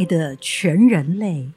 [0.00, 1.50] 爱的全人类，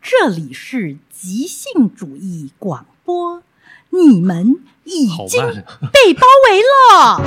[0.00, 3.42] 这里是即兴主义广播，
[3.88, 5.44] 你们已经
[5.92, 7.20] 被包围了，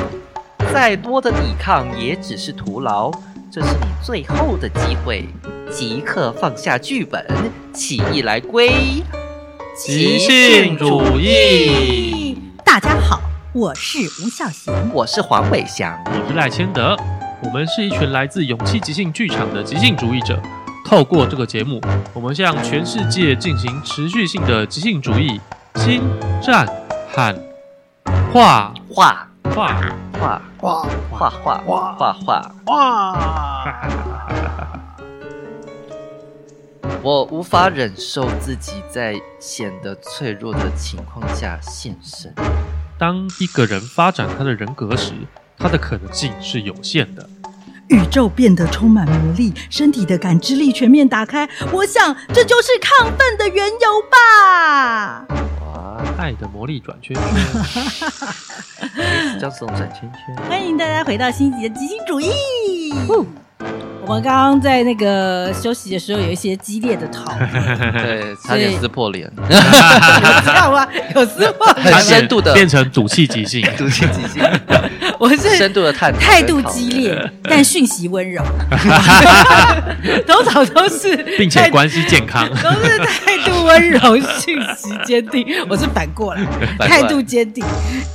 [0.72, 3.12] 再多的抵抗也只是徒劳，
[3.52, 5.28] 这是你最后的机会，
[5.70, 7.28] 即刻放下剧本，
[7.74, 9.04] 起义来归，
[9.76, 12.38] 即兴主义。
[12.64, 13.20] 大家好，
[13.52, 16.96] 我是吴孝贤，我是黄伟翔，我是赖千德。
[17.46, 20.42] 我们是一群来自勇气即兴剧场的即兴主义者。
[20.86, 21.82] 透过这个节目，
[22.14, 25.40] 我们向全世界进行持续性的即兴主义
[25.76, 26.04] 心
[26.42, 26.68] 战
[27.12, 27.36] 喊
[28.32, 29.82] 画画画
[30.14, 33.94] 画画画画画画画。
[37.02, 42.34] 我无法忍受自己在显得脆弱的情况下现身。
[42.98, 45.14] 当一个人发展他的人格时，
[45.58, 47.30] 他的可能性是有限的。
[47.90, 51.48] 宇宙变得充满魔力，身体的感知力全面打开。
[51.72, 55.26] 我想，这就是亢奋的缘由吧。
[55.62, 57.24] 哇，爱的魔力转圈圈，
[59.40, 60.36] 叫这种转圈圈。
[60.50, 62.30] 欢迎大家回到新一集的即兴主义。
[64.06, 67.50] 我们刚刚在那个休息的时候有一些激烈的讨论，
[67.94, 69.56] 对，差点撕破脸，有这
[70.52, 70.86] 样吗？
[71.16, 74.44] 有撕破脸，很深度的变成赌气即兴， 赌气即兴。
[75.20, 78.44] 我是深度的探讨，态度激烈， 但讯息温柔，
[80.28, 85.46] 通常都是，并且关系健康，都是态度温柔，讯息坚定。
[85.70, 86.46] 我是反过来，
[86.88, 87.64] 态度坚定，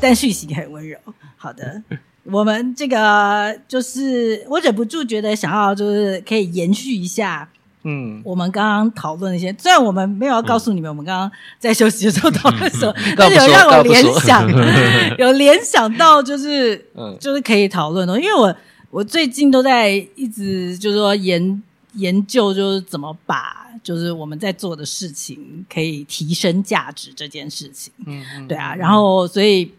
[0.00, 0.98] 但讯息很温柔。
[1.36, 1.82] 好的。
[2.30, 7.48] 我们这个就是我忍不住觉得想要就是可以延续一下，
[7.84, 14.46] 嗯，我们刚刚讨论一些，虽然我们没有要告诉你们，我们刚刚在休息的时候讨论什么， 但是有让我联想，
[15.18, 16.76] 有联想到就是，
[17.20, 18.54] 就是可以讨论的，因为我
[18.90, 21.62] 我最近都在一直就是说研
[21.94, 29.72] 研究，就是怎么把就是我们在做的事情可以提升价值这件事情，嗯，对啊，然后所以。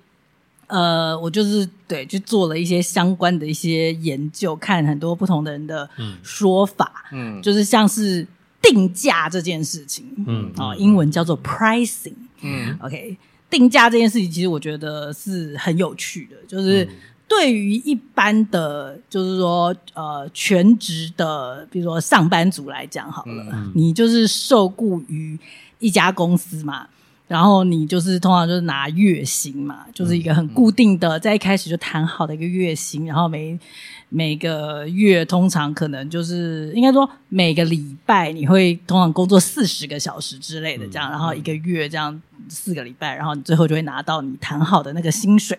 [0.69, 5.89] 呃，我就是对，去做了一些相关的一些研究，看很多不同的人的
[6.21, 8.25] 说法，嗯，就是像是
[8.61, 13.17] 定价这件事情，嗯，啊、哦，英文叫做 pricing，嗯，OK，
[13.49, 16.87] 定价这件事情其实我觉得是很有趣的，就是
[17.27, 25.35] 对于一般的，就是说呃全职的，比如说上班族来讲好了，嗯、你就是受雇于
[25.79, 26.87] 一家公司嘛。
[27.29, 33.57] 然后你就是通常就是拿月薪嘛，就是一个很固定的，在一开始就谈好的一个月薪，然后每
[34.09, 42.19] 每个月通常可能就是应该说每个礼拜你会通常工作四十个小时之类的这样，然后一个月这样
[42.49, 45.55] 四个礼拜，然后你最后就会拿到你谈好的那个薪水。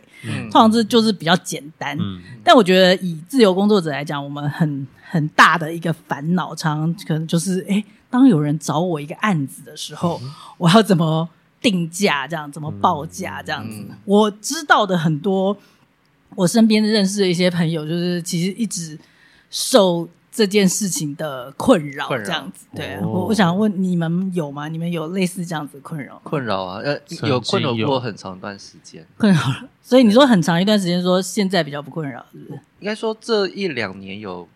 [0.51, 1.97] 通常这就是比较简单，
[2.43, 10.21] 但我觉得以自由工作者来讲，我们很很大的一个烦恼，常常可能就是诶，当有人找我一个案子的时候，
[10.59, 11.29] 我要怎么？
[11.61, 13.77] 定价这样怎么报价这样子？
[13.81, 15.57] 嗯、我知道的很多，
[16.35, 18.99] 我身边认识的一些朋友，就是其实一直
[19.51, 22.65] 受这件事情的困扰，这样子。
[22.75, 24.69] 对，哦、我我想问你们有吗？
[24.69, 26.21] 你们有类似这样子困扰？
[26.25, 26.99] 困扰啊，呃，
[27.29, 29.07] 有困扰过很长一段时间。
[29.19, 32.61] 困扰了，所以你说很长一段时间，说现在比较不困扰，是不是？
[32.79, 34.49] 应该说这一两年有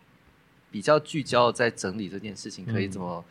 [0.70, 3.22] 比较聚焦在整理这件事情，可以怎么？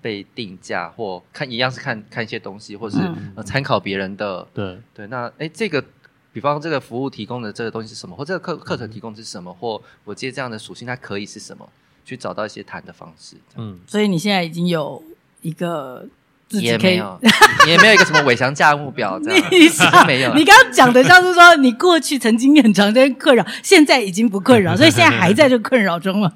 [0.00, 4.46] 被定价或看一样是看看一些东西，或是、嗯呃、参考别人的。
[4.54, 5.84] 对对，那哎，这个
[6.32, 11.68] 比方这个服务提供的这个东西是什么，或这个课课程提供的是什么，嗯、或我接这样的属性，它可以是什么？
[12.04, 13.36] 去找到一些谈的方式。
[13.56, 15.02] 嗯，所以你现在已经有
[15.42, 16.06] 一个
[16.48, 17.20] 自己也没有，
[17.68, 20.32] 也没有一个什么伟翔价目表，这样 你想没有。
[20.34, 26.32] 你刚刚讲的像是说你过去曾经很长时间困扰，现在已经不困扰， 所以现在还在这困扰中了。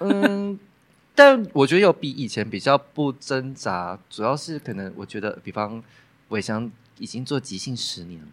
[0.00, 0.58] 嗯。
[1.14, 5.82] 但我觉得有比以前比较不挣扎，主要是可能我觉得，比方
[6.30, 8.28] 伟翔已经做即兴十年了，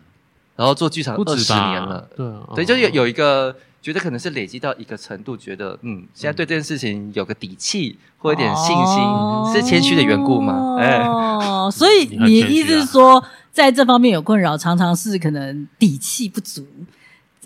[0.56, 2.26] 然后做剧场二十年了，对，
[2.56, 10.78] 所以就有有一个觉得可能是累积到一个程度，觉得嗯，现在对这件事情有个底气或一点信心，哦、是谦虚的缘故吗？
[10.80, 16.66] 哎，哦，所以你意思是说，在这方面有困扰，常常是可能底气不足。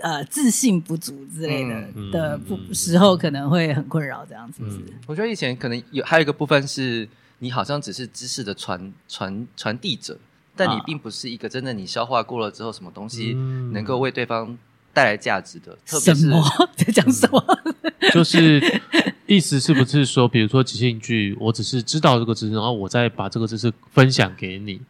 [0.02, 4.62] 呃，自信不足之类的、嗯、的不时候，可能会很困扰这样子。
[4.62, 7.08] 嗯、我觉得以前可能有还有一个部分是，
[7.40, 10.18] 你好像只是知识的传传传递者，
[10.54, 13.34] 但你并不是一个真的你消化过了之后，什么东西
[13.72, 14.58] 能够为对方
[14.94, 15.72] 带来价值的。
[15.72, 16.44] 嗯、特别是什么
[16.76, 17.42] 在讲什么？
[17.64, 18.82] 嗯、就是
[19.28, 24.82] 意思是不是说，比如说即兴剧，我只是知道这个知识，然后我再把这个知识分享给你。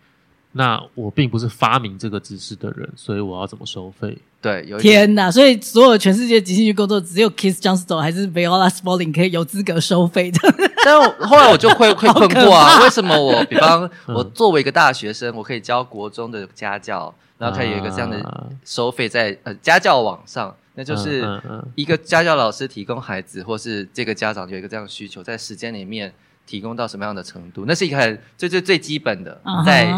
[0.57, 4.17] 那我并不是发明这个知识的人，所以我要怎么收费？
[4.41, 5.29] 对，有天哪！
[5.29, 10.39] 所以所有全世界即兴剧工作，只有 Keith Johnstone 还是 Viola Spolin 可以有资格收费的。
[10.85, 10.97] 但
[11.27, 21.27] 后来我就会 会困惑啊，为什么我，比方 我作为一个大学生，我可以教国中的家教，然后可以有一个这样的收费在呃家教网上，那就是
[21.73, 26.13] 一个家教老师提供孩子，或是这个家长有一个这样的需求，在时间里面
[26.45, 27.65] 提供到什么样的程度？
[27.67, 29.91] 那是一个很最最最基本的，在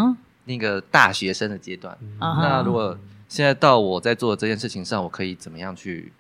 [0.48, 1.96] 那个大学生的阶段。
[2.20, 2.98] 那如果
[3.30, 6.12] 现在到我在做的这件事情上，我可以怎么样去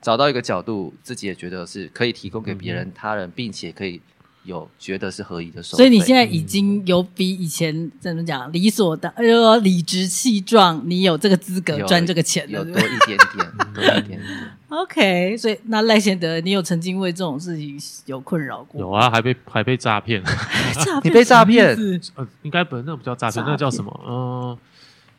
[0.00, 4.00] 找到一个角度，自己也觉得是可以提供给别人、他人，并且可以
[4.44, 5.84] 有觉得是合理的收费。
[5.84, 14.20] 所以你现在已经有比以前怎么讲理所当，呃，说理直气壮，你有这个资格赚这个钱了，有 多一点点，多一点点。
[14.72, 18.80] OK，所以那赖贤德，你有曾经为这种事情有困扰过？
[18.80, 21.04] 有啊，还被还被诈骗，诈骗？
[21.04, 21.76] 你被诈骗？
[22.14, 24.00] 呃，应该不，那不叫诈骗，那叫什么？
[24.06, 24.58] 嗯。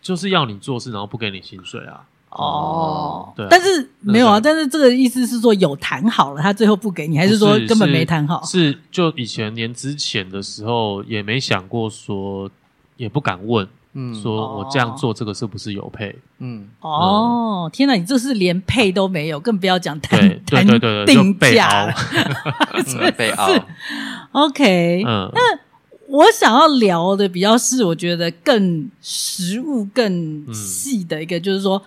[0.02, 2.04] 就是要你做事，然后不给你薪水啊！
[2.32, 8.44] 哦，对，但是没有啊，但是这个意思是说有谈好了，他最后不给你，还是说根本没谈好？
[8.44, 12.52] 是就以前年之前的时候也没想过说，
[12.98, 16.16] 也不敢问，嗯，说我这样做这个是不是有配？
[16.40, 20.66] 嗯，哦，天哪，你这是连配都没有，更不要讲谈谈
[21.06, 21.86] 定价。
[21.86, 21.94] 了，
[23.18, 23.50] 被熬。
[24.32, 25.60] OK，嗯，那。
[26.10, 31.82] 我想要聊的比较是，我觉得更实物、更细的一个，就是说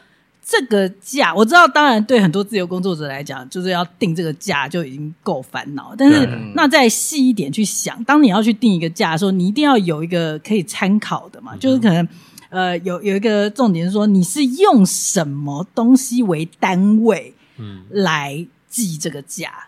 [0.48, 5.92] 这个价，我知道，当然对很多自由工作者来讲，就是要定这个价就已经够烦恼。
[5.98, 12.06] 但是，那再细一点去想，当你要去定一个价的时候，你一定要有一个可以参考的嘛，就是可能
[12.48, 19.66] 呃，有有一个重点是说，你是用什么东西为单位，嗯，来计这个价。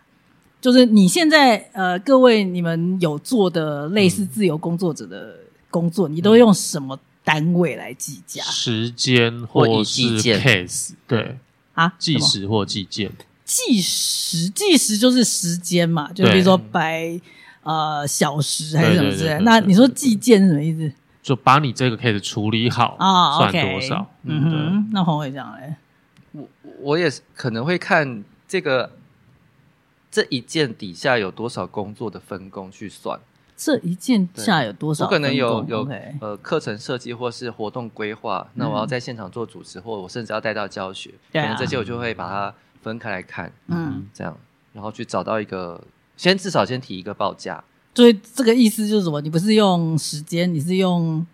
[0.61, 5.35] 就是你现在呃，各位你们有做的类似自由工作者的
[5.71, 6.99] 工作，嗯、你都用什么
[7.29, 8.43] 单位来计价？
[8.43, 10.93] 时间或是 case？
[11.07, 11.37] 对
[11.75, 13.13] 啊，计时或计件？
[13.45, 17.21] 计时计时就是时间嘛，就比如说百
[17.65, 19.39] 呃小时还是什么之类。
[19.43, 20.91] 那你说计件是什么意思？
[21.23, 24.11] 就把你这个 case 处理好啊，算多少？
[24.23, 25.75] 嗯哼，那黄伟讲嘞，
[26.33, 26.49] 我
[26.81, 28.93] 我也是可能会看这个。
[30.11, 33.21] 这一件底下有多少工作的分工去算？
[33.59, 35.05] 这一件下有多少？
[35.05, 35.87] 我可能有有.
[36.21, 44.39] 呃课程设计或是活动规划，嗯、那我要在现场做主持，或我甚至要带到教学，可能这些我就会把它分开来看，嗯，这样，
[44.73, 45.83] 然后去找到一个，
[46.17, 47.63] 先至少先提一个报价。
[47.97, 49.21] 所以这个意思就是什么？
[49.21, 51.27] 你不是用时间，你是用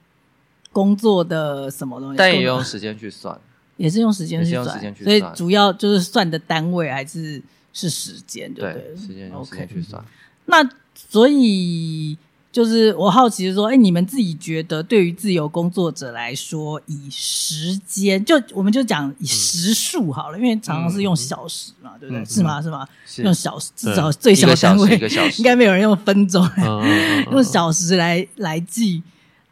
[0.72, 2.16] 工作的什么东西？
[2.16, 3.38] 但也用时间去算，
[3.76, 7.42] 也是用时间去算，时间去算，所以主要就是算的单位还是。
[7.76, 10.00] 是时间，对，对，时间用时间去算。
[10.00, 10.06] Okay.
[10.44, 12.16] 那所以
[12.52, 22.22] 就是我好奇的说，哎，你们自己觉得对于自由工作者来说，以时间就我们就讲以时数好了，嗯、因为常常是用小时嘛，嗯、对不对？
[22.22, 22.62] 嗯、是吗？
[22.62, 22.88] 是吗？
[23.04, 24.96] 是用小时，至少最小单位，
[25.38, 29.02] 应该没有人用分钟，嗯、用小时来来计。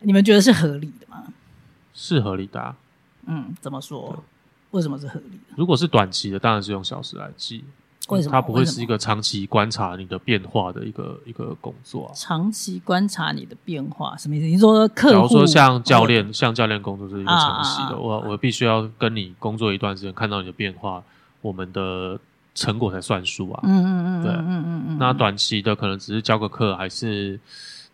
[0.01, 1.25] 你们觉得是合理的吗？
[1.95, 2.77] 是合理的、啊。
[3.27, 4.25] 嗯，怎么说？
[4.73, 5.55] 为什么是合理的？
[5.57, 7.63] 如果是短期的，当然是用小时来计。
[8.09, 8.33] 为什么？
[8.33, 12.13] 它不会是一个长期观察你的变化的一个一个工作啊。
[12.15, 14.47] 长期观察你的变化什么意思？
[14.47, 21.03] 你说客户，假如说像教练，哦、像教练工作是一个长期的，啊、我我必须要跟你工作一段时间，看到你的变化，
[21.41, 22.19] 我们的
[22.55, 23.61] 成果才算数啊。
[23.63, 24.99] 嗯嗯嗯，对，嗯嗯嗯。
[24.99, 27.39] 那短期的可能只是教个课，还是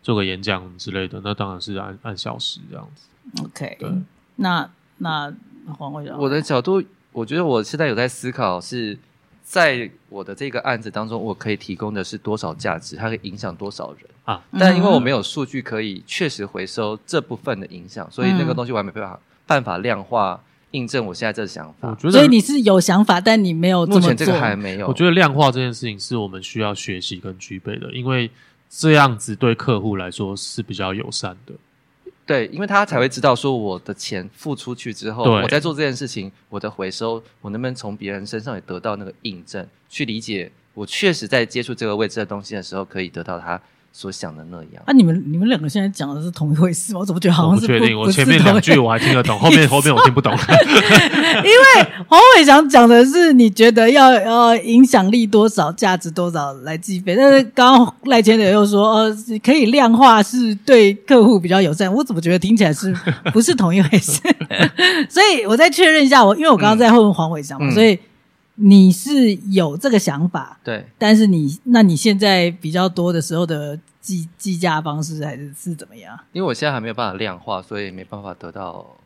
[0.01, 3.43] 做个演讲之类的，那当然是按按小时这样子。
[3.43, 3.91] OK，对。
[4.37, 5.31] 那那
[5.77, 8.97] 黄会长，我的角度，我觉得我现在有在思考是。
[9.49, 12.95] 在我的这个案子当中，我可以提供的是多少价值？
[12.95, 14.39] 它可以影响多少人啊？
[14.59, 20.39] 但因为我没有数据可以确实回收这部分的影响，所以那个东西我还没办法办法量化
[20.69, 21.89] 印证我现在这个想法。
[21.89, 23.95] 我觉得，所以你是有想法，但你没有做。
[23.95, 24.87] 目前这个还没有。
[24.87, 28.29] 我觉得量化这件事情是我们需要学习跟具备的，因为
[28.69, 31.53] 这样子对客户来说是比较友善的。
[32.29, 43.59] 对，因为他才会知道说我的钱付出去之后，我在做这件事情，我的回收，我能不能从别人身上也得到那个印证，去理解我确实在接触这个位置的东西的时候，可以得到他。
[43.91, 44.93] 所想的那样啊？
[44.93, 46.99] 你们你们两个现在讲的是同一回事吗？
[47.01, 47.73] 我怎么觉得好像是不？
[47.73, 47.99] 确定。
[47.99, 50.31] 我前面两句我还听得懂，后面 后面我听不懂。
[50.37, 61.91] 因为黄伟翔讲的是你觉得要呃影响力多少、价值多少来计费，但是刚刚赖千德又说呃可以量化是对客户比较友善。
[61.93, 62.95] 我怎么觉得听起来是
[63.33, 64.21] 不是同一回事？
[65.09, 67.97] 所以我再确认一下，我因为我刚刚在问黄伟翔嘛，嗯、所以。
[68.61, 76.19] 你是有这个想法，对，但是你，那你现在比较多的时候的计计计价方式，还是是怎么样？
[76.33, 78.97] 因为我现在还没有办法量化，所以没办法得到。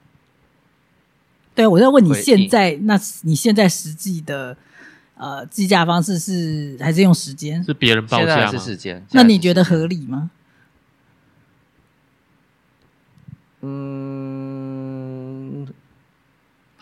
[1.54, 4.58] 对，我在问你现在，那你现在实际的
[5.18, 7.64] 呃计价方式是还是用时间？
[7.64, 8.52] 是别人报价吗？
[8.52, 9.06] 是时间？
[9.12, 10.32] 那你觉得合理吗？
[13.62, 14.53] 嗯，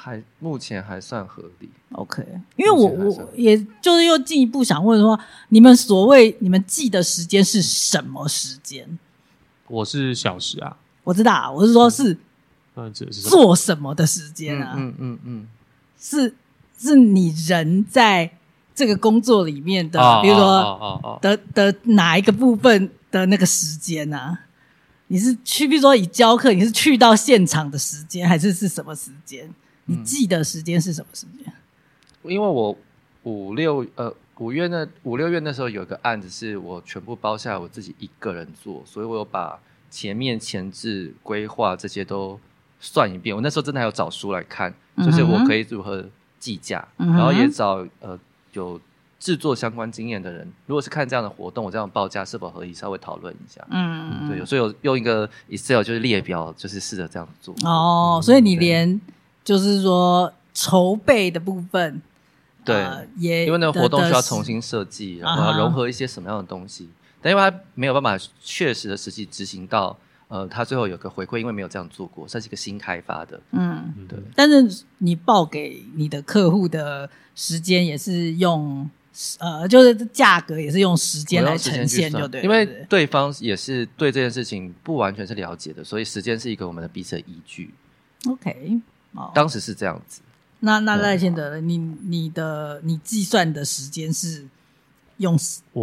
[0.03, 1.69] 还目前还算合理。
[1.91, 8.97] OK，因为我我也就是又进一步想问说，你们所谓你们记的时间是什么时间？
[9.67, 12.17] 我是小时啊，我知道，我是说是。
[12.73, 14.73] 嗯，这是做什么的时间啊？
[14.75, 15.47] 嗯嗯嗯，
[15.99, 16.33] 是
[16.79, 18.31] 是你人在
[18.73, 24.45] 这个工作里面的，比如说哦哦的的哪一个部分的那个时间啊？
[25.07, 29.53] 你是去，比如说以教课，你是去到现场的时间，还是是什么时间？
[29.91, 31.53] 你记得时间是什么时间？
[32.23, 32.77] 因为我
[33.23, 42.39] 五六呃五月那五六月那时候有个案子是我全部包下来，我自己一个人做，所以我有把前面前置规划这些都。
[42.83, 44.73] 算一遍，我那时候真的还有找书来看，
[45.05, 46.03] 就是我可以如何
[46.39, 48.19] 计价，嗯、然后也找呃
[48.53, 48.81] 有
[49.19, 53.63] 制作相关经验的人，如果是看这样的活动，我这样报价是否合理，稍微讨论一下。
[53.69, 57.53] 嗯，对，所以有用一个 Excel 就是列表，就是试着这样做。
[57.63, 58.99] 哦，所以你连
[59.43, 62.01] 就是说筹备的部分，
[62.63, 69.97] 对，呃、也因为那个活动需要重新设计，然后要融合一些什么样的东西，啊、但因为它没有办法确实的实际执行到。
[70.33, 73.37] 呃，他最后有个回馈，因为没有这样做过，算是一个新开发的。
[73.51, 74.17] 嗯，对。
[74.33, 78.89] 但是你报给你的客户的时间也是用，
[79.39, 82.41] 呃，就是价格也是用时间来呈现，就对。
[82.43, 87.73] 因为对方也是对这件事情不完全是了解的，所以时间是一个我们的彼此的依据。
[88.29, 88.79] OK，
[89.13, 90.21] 哦，当时是这样子。
[90.59, 94.45] 那那赖先德，你你的你计算的时间是
[95.17, 95.37] 用，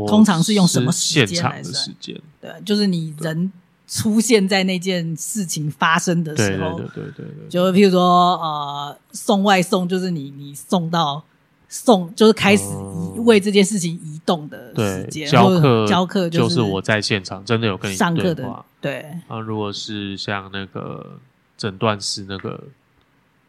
[0.06, 1.96] 通常是用什么时间来算？
[2.40, 3.52] 对，就是你人。
[3.90, 11.24] 出现在那件事情发生的时候，对对对对对，就譬如说呃送外送，就是你你送到
[11.70, 19.06] 送就是开始移为这件事情移动的时间，教课教课就是我在现场真的有跟你上课的，对。
[19.26, 21.18] 啊，如果是像那个
[21.56, 22.62] 诊断师那个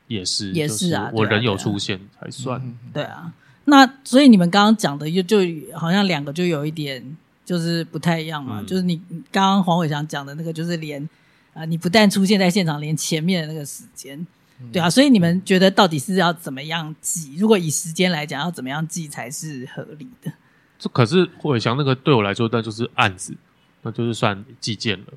[0.10, 2.62] 也是也是啊，我人有出现才算，
[2.94, 3.32] 对啊。
[3.64, 5.38] 那所以你们刚刚讲的就就
[5.74, 7.16] 好像两个就有一点。
[7.46, 8.96] 就是不太一样嘛，嗯、就是你
[9.32, 11.04] 刚刚黄伟翔讲的那个，就是连
[11.52, 14.16] 啊、呃，你不但出现在现场，连前面的那个时间，
[14.62, 17.36] 嗯、对啊，所以你们觉得到底是要怎么样记？
[17.38, 20.32] 如果以时间来讲，要怎么样记才是合理的？
[20.78, 23.36] 这可是伟翔那个对我来说，那就是案子，
[23.82, 25.08] 那就是算计件了。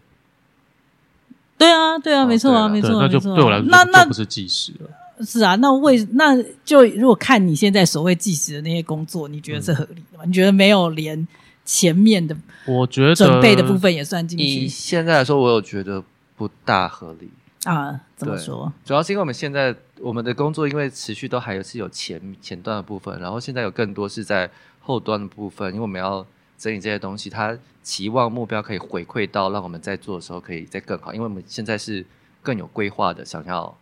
[1.62, 5.24] 对啊，对啊，没错啊，没错，那就对我来说，那那不是计时了。
[5.24, 10.24] 是啊，那为那就如果看你现在所谓计时的那些工作，你觉得是合理的吗？
[10.24, 11.26] 嗯、你觉得没有连？
[11.64, 14.44] 前面的，我觉得准备的部分也算进去。
[14.44, 16.02] 以现在来说，我有觉得
[16.36, 17.30] 不大合理
[17.62, 18.00] 啊。
[18.16, 18.72] 怎么说？
[18.84, 24.50] 主要是因为我们现在我们的工作，因为持续都还是有前前端的部分，然后现在有更多是在
[24.80, 26.26] 后端的部分，因为我们要
[26.62, 31.12] 整理这些东西，他期望目标可以回馈到，让我们在做的时候可以再更好。
[31.12, 32.06] 因为我们现在是
[32.40, 33.76] 更有规划的，想要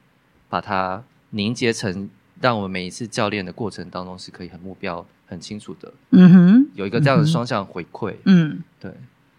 [0.48, 2.08] 把它凝结成，
[2.40, 5.06] 让我们每一次教练的过程当中是可以很目标。
[5.26, 8.92] 很清楚的，嗯哼，有一个这样的双向回馈，嗯，对，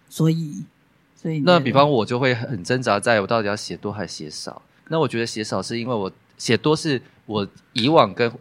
[0.07, 0.63] 所以，
[1.13, 4.61] 所以那比方我就会很挣扎，在我到底要写多还是写少？
[4.87, 8.37] 那我觉得写少是因为我写多是我以往跟呃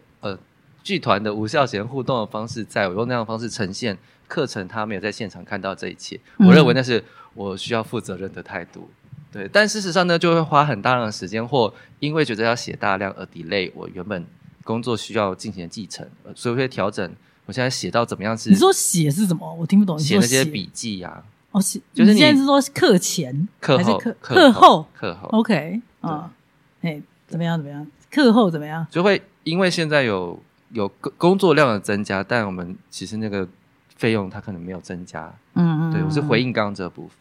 [0.83, 3.97] 剧团的无效时间互动的方式，在我用那样的方式呈现
[4.27, 7.03] 课程，他没有在现场看到这一切，我认为那是
[7.35, 8.89] 我需要负责任的态度，
[9.33, 9.49] 对。
[9.53, 14.25] 但事实上呢，就会花很大量的时间，或因为觉得要写大量而 delay 我原本
[14.65, 17.11] 工作需要进行的继承，所以会调整。
[17.47, 18.51] 我现在写到怎么样是？
[18.51, 19.53] 你说写是什么？
[19.55, 19.99] 我听不懂。
[19.99, 21.23] 写那些笔记呀？
[21.51, 26.31] 哦，写就是你现在是说课前、课后、课后、课后？OK 啊，
[26.83, 27.59] 哎，怎么样？
[27.59, 27.85] 怎么样？
[28.09, 28.87] 课后怎么样？
[28.89, 30.41] 就会因为现在有
[30.73, 33.47] 有工工作量的增加，但我们其实那个
[33.97, 35.33] 费用它可能没有增加。
[35.55, 37.17] 嗯嗯，对，我是回应刚刚这部分。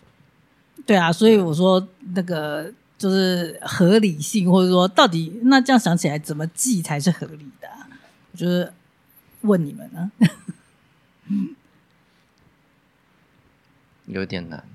[0.86, 7.68] 对啊，所以我说那个就是合理性，或者说到底那这样想起来怎么记才是合理的？
[8.36, 8.72] 就是。
[9.44, 10.12] 问你们呢？
[14.06, 14.66] 有点难，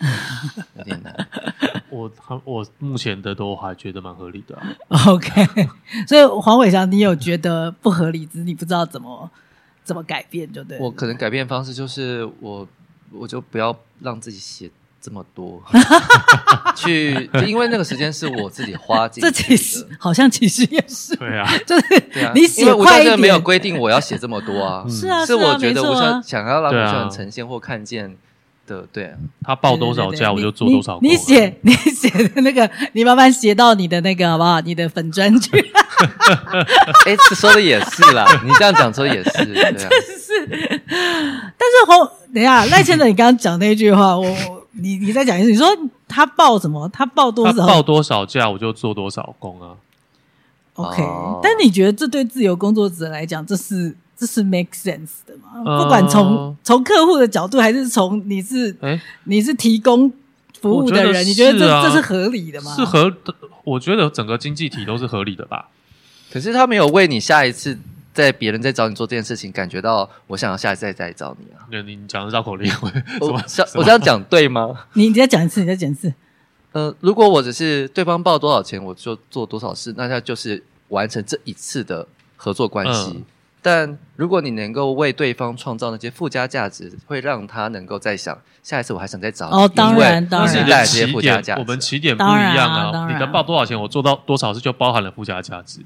[0.78, 1.28] 有点难。
[1.90, 2.10] 我
[2.44, 5.04] 我目前的都还觉得蛮合理的啊。
[5.08, 5.46] OK，
[6.06, 9.30] 所以黄伟翔，你有觉得不合理，只是你不知道怎么
[9.84, 10.78] 怎么改变，就对。
[10.78, 12.66] 我可能改变方式就是我
[13.12, 14.70] 我就不要让自己写。
[15.02, 15.62] 这么多，
[16.76, 19.32] 去，因为那个时间是我自己花进去的。
[19.32, 24.84] 这其实好像其实也是，对啊，就是对啊，你写快一点，没有规定我要写这么多啊。
[24.86, 28.14] 是啊，是我觉得我想想要让学生呈现或看见
[28.70, 29.12] 的，对，
[29.42, 31.08] 他报多少价我就做多少工。
[31.08, 34.60] 你写你写的那个，你慢慢写到你的那个好不好？
[34.60, 35.50] 你的粉专去。
[37.04, 39.74] 哎，说的也是啦，你这样讲说也是，对啊。
[40.16, 40.46] 是，
[40.86, 44.24] 但是红，等一下赖先生，你刚刚讲那句话，我
[44.72, 45.66] 你你再讲一次，你说
[46.06, 46.88] 他报什么？
[46.90, 47.66] 他报多少？
[47.66, 49.74] 报多少价我就做多少工啊。
[50.74, 51.02] OK，
[51.42, 53.96] 但你觉得这对自由工作者来讲，这是？
[54.20, 55.82] 这是 make sense 的嘛？
[55.82, 58.76] 不管从从客户的角度，还是从你是
[59.24, 60.12] 你是提供
[60.60, 62.74] 服务的人，你觉得这这是合理的吗？
[62.76, 63.10] 是合，
[63.64, 65.70] 我觉得整个经济体都是合理的吧。
[66.30, 67.78] 可是他没有为你下一次
[68.12, 71.64] 在别人在找你做这件事情感觉到，我想要下一次再再找你啊。
[71.70, 72.92] 对，你讲的绕口令，我
[73.26, 73.42] 我
[73.76, 74.84] 我这样讲对吗？
[74.92, 76.12] 你你再讲一次，你再讲一次。
[76.72, 83.24] 呃，如果我只是对方报多少钱，我就做多少事，那他就是完成这一次的合作关系。
[83.62, 89.56] 但如果你能够为对方创造那些附加价值，会让他能够再想下一次我还想再找你。
[89.56, 93.06] 哦，当然，当然，这些附加价值，我们起点不一样啊。
[93.10, 95.80] 你能报多少钱，我做到多少次就包含了附加价值。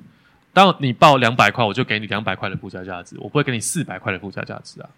[0.52, 4.88] 当你报两百块，我就给你两百块的附加价值，我不会给你四百块的附加价值啊。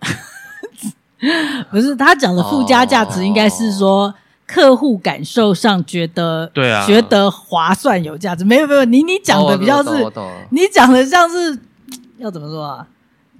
[1.70, 4.14] 不是，他讲的附加价值应该是说。
[4.46, 8.44] 客户感受上觉得，对啊，觉得划算有价值。
[8.44, 9.90] 没有没有，你你讲的比较是，
[10.50, 11.58] 你讲的像是
[12.18, 12.86] 要怎么说啊？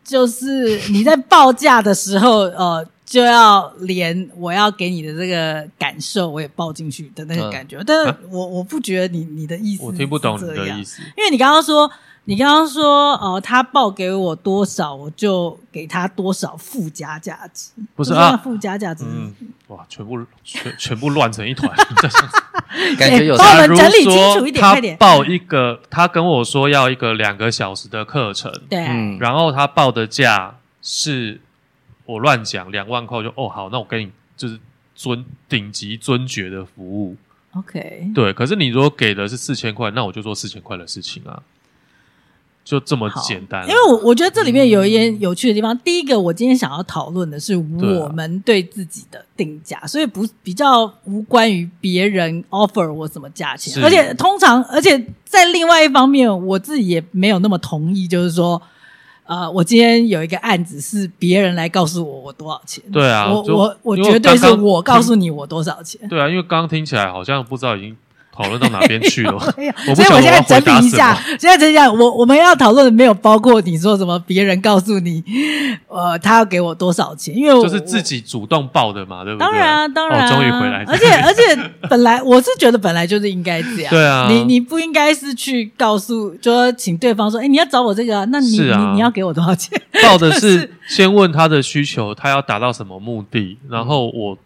[0.05, 7.83] 就是你在报价的时候，呃，就要连我要给你的这个感受我也报进去的那个感觉。
[7.87, 11.91] 但是我我不觉得你你的意思，我听不懂你的意思，因为你刚刚说。
[12.29, 17.71] 你刚刚说，哦，他报给我多少，我就给他多少附加价值。
[17.95, 19.33] 不是啊，附加价值，嗯，
[19.69, 21.71] 哇，全部全全部乱成一团。
[22.99, 23.37] 感觉有。
[23.37, 24.97] 帮我们整理清楚一点，快点。
[24.99, 28.81] 他报一个，他跟我说要一个两个小时的课程，对，
[29.21, 31.41] 然后他报的价是
[32.07, 34.59] 我乱讲两万块，就哦好，那我给你就是
[34.97, 37.17] 尊顶级尊爵的服务
[37.55, 38.33] ，OK，对。
[38.33, 41.41] 可是你如果给的是四千块，那我就做四千块的事情啊。
[42.67, 45.73] 就这么简单，因为我我觉得这里面有一点有趣的地方。
[45.73, 53.81] 嗯、第一个，我今天想要讨论的是我们对自己的定价，啊、所以不比较无关于别人 offer 我什么价钱。
[53.85, 58.61] 而且通常，而且在另外一方面，我自己也没有那么同意，就是说，
[59.27, 62.83] 呃，我今天有一个案子是别人来告诉我我多少钱。
[62.93, 66.01] 对啊，我我我绝对是我告诉你我多少钱。
[66.09, 67.97] 对啊，因为刚刚听起来好像不知道已经。
[68.37, 69.39] 讨论到哪边去了？
[69.95, 75.23] 所以我现在整理一下，现在整理一下，我我们要讨论的没有包括你说什么，别人告诉你，
[75.89, 77.35] 呃，他要给我多少钱？
[77.37, 79.47] 因为我就是自己主动报的嘛，对不对？
[79.47, 80.85] 当然啊，当然，终于回来。
[80.87, 81.43] 而且 而且，
[81.89, 83.91] 本来我是觉得本来就是应该这样。
[83.91, 89.81] 对啊，你你不应该是去告诉，就说请对方说，哎，你要找我这个，那你你你要给我多少钱？
[90.03, 94.37] 报的是先问他的需求，他要达到什么目的，然后我。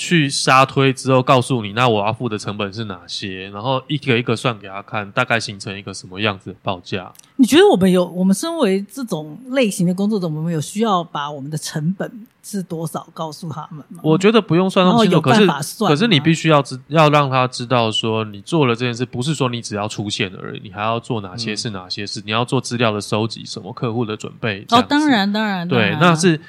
[0.00, 7.12] 去杀推之后，告诉你，那我要付的成本是哪些，然后一个一个算给他看，大概形成一个什么样子的报价。
[7.36, 12.10] 你觉得我们有，我们身为这种类型的工作者，我们有需要把我们的成本
[12.42, 14.00] 是多少告诉他们吗？
[14.02, 15.46] 我觉得不用算那么清楚，可是
[15.84, 24.64] 可是你必须要知，要让他知道说，你做了这件事，不是说你只要出现而已，你还要做哪些是哪些事，嗯、你要做资料的收集，什么客户的准备。
[24.70, 26.40] 哦，当然，当然，对，那是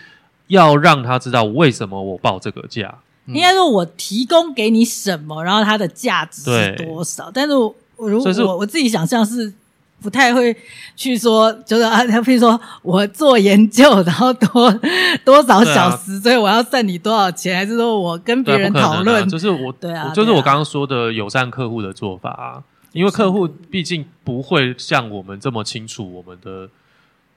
[0.48, 3.00] 要让他知道为什么我报这个价。
[3.28, 7.32] 应该说，我提供给你什么，然后它的价值是多少？
[7.32, 9.54] 但是我，我如果我我自己想象是
[10.02, 10.54] 不太会
[10.96, 14.74] 去说，就是啊，譬如说我做研究，然后多
[15.24, 19.26] 多少小时，啊、所以我要算你多少钱，还是说我跟别人讨论、啊？
[19.28, 26.68] 就是我对啊，就是我刚刚说的友善客户的做法啊，因为客户毕竟不会像我们这么清楚我们的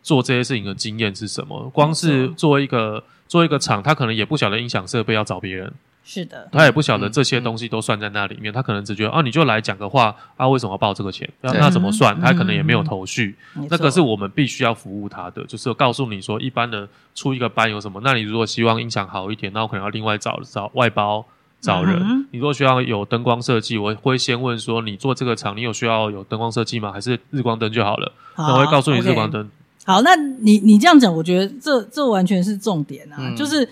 [0.02, 3.04] 做这些事情的经验是什么，光是作为一个。
[3.26, 5.72] 做一个厂，他可能也不晓得音响设备要找别人，
[6.04, 11.28] 是的，他也不晓得这些东西都算在那里面，他可能只觉得啊，你就来讲个话啊，为什么要报这个钱？
[11.40, 12.18] 那那怎么算？
[12.20, 13.34] 他可能也没有头绪。
[13.70, 18.00] 那个是我们必须要服务他的，就是告诉你说，一般的出一个班有什么？
[18.04, 21.24] 那你如果希望音响好一点，那我可能要另外找找外包
[21.60, 22.28] 找人。
[22.30, 26.92] 你如果需要有灯光设计，我会先问说，你做这个厂，你有需要有灯光设计吗？
[26.92, 28.12] 还是日光灯就好了？
[28.36, 29.50] 那我会告诉你日光灯。
[29.84, 33.16] 好，那你你这样讲，我觉得这这完全是重点啊！
[33.20, 33.68] 嗯、就是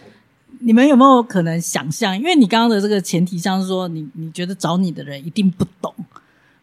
[0.61, 2.15] 你们有没有可能想象？
[2.15, 5.91] 因为你刚刚的这个前提，像是说你你觉得找你的人一定不懂，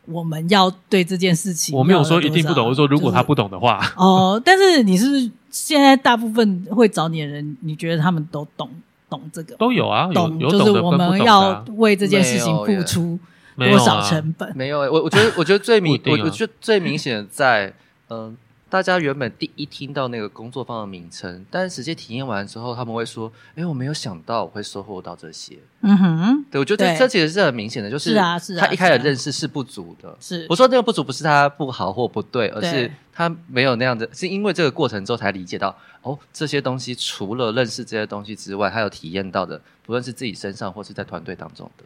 [0.06, 8.70] 我们要对这件事情，我没有说一定不懂，我说如果他不懂的话，就是、哦，但是你是不是现在大部分会找你的人，你觉得他们都懂
[9.10, 9.56] 懂这个？
[9.56, 13.18] 都有啊，懂，有就是我们要为这件事情付出
[13.58, 14.56] 多少成本？
[14.56, 17.74] 没有，我我觉得我觉得最明，我我觉得最明显在
[18.10, 18.38] 嗯。
[18.70, 30.16] 大家原本第一听到那个工作坊的名称，但是实际体验完之后，他们会说：“哎，我没有想到我会收获到这些。”嗯哼，对，我觉得这其实是很明显的，就是他一开始认识是不足的。
[30.20, 41.84] 是我说那个不足不是他不好或不对，而是他没有那样的，是因为这个过程之后才理解到，哦，这些东西除了认识这些东西之外，还有体验到的，不论是自己身上或是在团队当中的。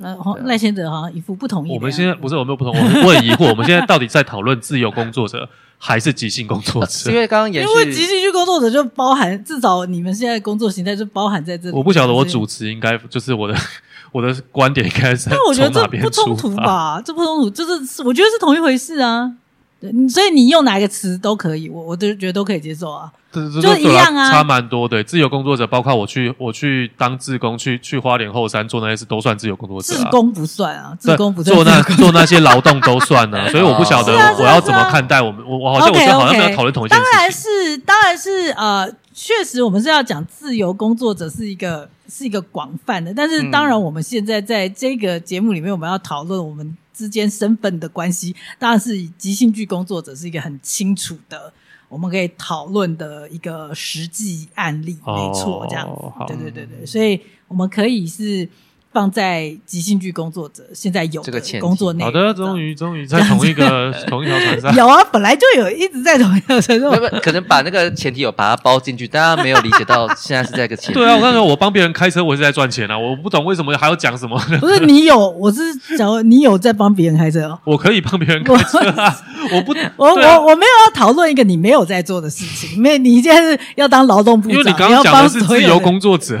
[0.00, 0.14] 那
[0.44, 1.72] 赖先德好像一副不同意。
[1.72, 7.08] 我们现在不是我没有不同，我我很疑惑，我们现在到底在讨论自由工作者还是即兴工作者？
[7.10, 11.74] 因为刚刚也因为即兴剧工作者就包含至少你们现在工作形态就包含在这里。
[11.76, 13.56] 我不晓得我主持应该就是我的
[14.12, 17.00] 我的观点应该是，但我觉得这不冲突吧？
[17.04, 19.32] 这不冲突，就是我觉得是同一回事啊。
[19.80, 23.12] 对，所以你用哪个词都可以，我我都觉得都可以接受啊。
[23.30, 24.88] 对对对，就一样啊，差蛮多。
[24.88, 29.94] 对，自由工作者，包括我去我去当自工，去去花莲后山做那些事，都算自由工作者。
[29.94, 31.54] 自工不算啊，自工不算。
[31.54, 35.46] 做那 做那些劳动都算呢， 所以我不晓得我要怎么看待我们。
[35.46, 37.12] 我我好像我好像没有讨论同一件事情。
[37.12, 51.52] 当然是，当然是呃，确实我们是要讲自由工作者是一个是一个广泛的，但是当然我们现在在这个节目里面，我们要讨论我们之间身份的关系，当然是以即兴剧工作者是一个很清楚的。
[51.88, 55.86] 我们可以讨论的一个实际案例，没错，这样
[56.28, 58.48] 子，对对对，所以我们可以是。
[58.92, 62.12] 放在即兴剧工作者现在有的工作内容。
[62.12, 64.74] 好的，终于终于在同一个 同一条船上。
[64.74, 66.90] 有啊，本来就有一直在同一条船上。
[67.22, 70.94] 可能把那个前提有把它包进去，大家没有理解到现在是这个前提。
[70.98, 74.38] 对啊，我刚才我帮别人开车，我是在赚钱啊，我不懂为什么还要讲什么。
[74.58, 75.60] 不是你有，我是
[75.96, 77.58] 讲你有在帮别人开车哦。
[77.64, 79.14] 我可以帮别人开车啊，
[79.52, 82.80] 我不，我我我没有要讨论一个你没有在做的事情。
[82.80, 86.38] 没，你现在是要当劳动部长，因为你刚刚讲的是自由工作者，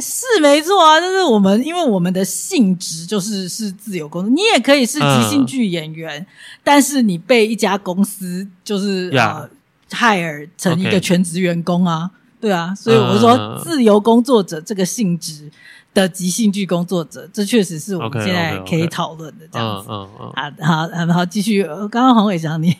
[0.00, 6.26] 是没错啊，但是我们因为我们的性质就是是自由工作，你也可以是即兴剧演员，嗯、
[6.64, 9.46] 但是你被一家公司就是呃
[9.90, 15.50] hire 成一个全职员工啊.对啊，所以我说自由工作者这个性质
[15.92, 19.88] 的即兴剧工作者，这确实是我们现在可以讨论的这样子。
[19.90, 21.64] 嗯嗯嗯，好，好，好，继续。
[21.64, 22.72] 刚刚黄伟翔，你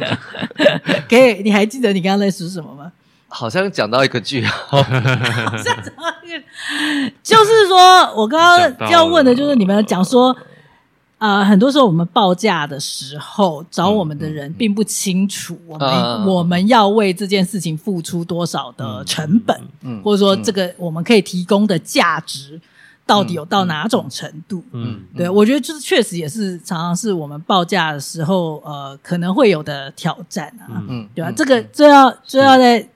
[1.10, 2.92] 可以，你还记得你刚刚在说什么吗？
[3.38, 4.82] 好像讲到一个句号，
[7.22, 7.76] 就是说，
[8.16, 8.40] 我刚
[8.78, 10.34] 刚要问的就是你们讲说，
[11.18, 22.58] 呃，很多时候我们报价的时候找我们的人并不清楚，我们、嗯、我们要为这件事情付出多少的成本，嗯，或者说这个我们可以提供的价值
[23.04, 24.64] 到底有到哪种程度？
[24.72, 31.30] 嗯，对，我觉得就是确实也是常常是我们报价的时候，呃，可能会有的挑战啊，嗯，对吧？
[31.36, 32.88] 这个这要这要在。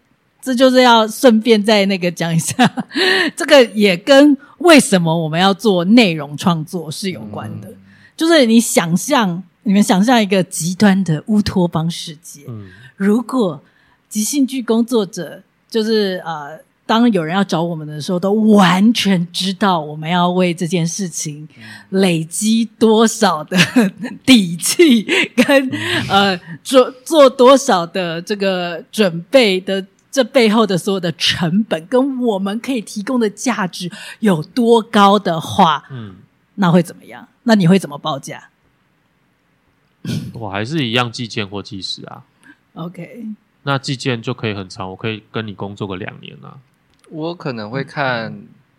[0.42, 2.54] 这就是要顺便再那个讲一下，
[3.36, 7.68] 这个也跟为什么我们要做内容创作是有关的。
[7.68, 7.76] 嗯、
[8.16, 13.62] 就是你想象，你们想象一个极端的乌托邦世界，嗯、如果
[14.08, 21.46] 即兴剧工作者就是呃，当有人要找我们的时候，都完全知道我们要为这件事情
[21.90, 23.56] 累积多少的
[24.24, 25.02] 底气，
[25.36, 29.84] 跟、嗯、呃做做多少的这个准备的。
[30.10, 36.16] 这背后的所有的成本跟我们可以提供的价值有多高的话，嗯，
[36.56, 37.28] 那会怎么样？
[37.44, 38.50] 那你会怎么报价？
[40.32, 42.24] 我还是一样计件或计时啊。
[42.74, 43.24] OK，
[43.62, 46.58] 那计件就可以很长，我可以跟你工作个两年啊。
[47.08, 48.36] 我可能会看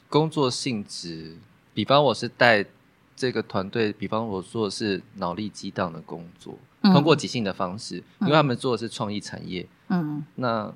[0.09, 1.37] 工作性质，
[1.73, 2.65] 比方我是带
[3.15, 10.73] 这个团队，比方我做的是脑力激荡的工作，嗯，通过即兴的方式，因为他们做的是创意产业，嗯，那。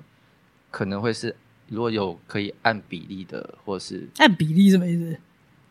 [0.76, 1.34] 可能会是
[1.68, 5.16] 如果有可以按比例的，或是按比例什么意思？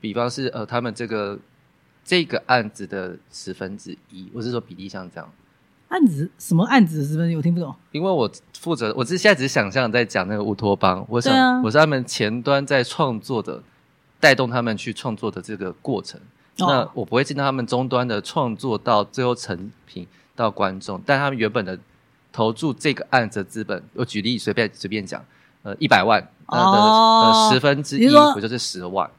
[0.02, 1.38] 比方是呃，他们这个
[2.04, 5.32] 这个案子的十分之一，我是说比例像这样。
[5.90, 7.36] 案子什么案子的十分之一？
[7.36, 7.72] 我听不懂。
[7.92, 8.28] 因为我
[8.60, 13.62] 负责，我是现在只是想象在讲那个乌托邦，我想、啊、我是他们前端在创作的，
[14.20, 16.20] 带动他们去创作的这个过程。
[16.58, 21.78] 哦、那我不会进到他们终端的创作到最后成品到观众，但他们原本的。
[22.36, 25.24] 投注这个案子的资本，我举例随便随便讲，
[25.64, 29.10] 呃，一百万，呃，哦、呃十分之一，我就是十万？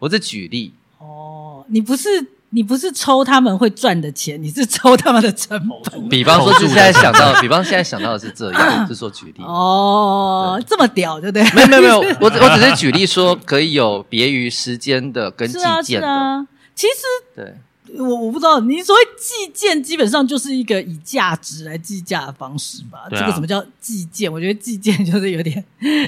[0.00, 0.74] 我是举例。
[0.98, 2.08] 哦，你不是
[2.50, 6.08] 你不是抽他们会赚的钱，你是抽他们的成本。
[6.08, 9.44] 比方说，是现在想到，比方现在想到的是这样，是说举例。
[9.44, 11.44] 哦，对这么屌，对不对？
[11.54, 16.08] 没有没有没有， 我我只是举例说，可以有别于时间的跟计件的。
[16.08, 17.04] 啊啊、其实
[17.36, 17.54] 对。
[17.96, 23.00] 我我不知道，你所谓计件基本上就是一个以价值来计价的方式吧？
[23.00, 24.32] 啊、这个什么叫计件？
[24.32, 25.64] 我觉得计件 就是有点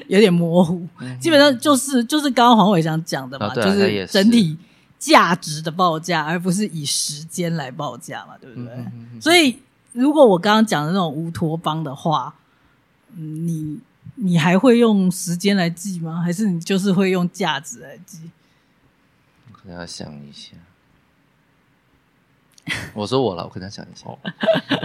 [0.08, 4.56] 有点模糊，嗯、基本上就是就是刚刚黄伟翔讲的嘛，哦啊、就是整体
[4.98, 8.72] 价值的报价，而不是以时间来报价嘛，对不对？
[9.20, 9.58] 所以
[9.92, 12.34] 如果我刚刚讲的那种乌托邦的话，
[13.14, 13.78] 嗯，你
[14.16, 16.20] 你还会用时间来记吗？
[16.20, 18.18] 还是你就是会用价值来记？
[19.50, 20.56] 我可能要想一下。
[22.94, 24.06] 我说我了，我可能要想一下。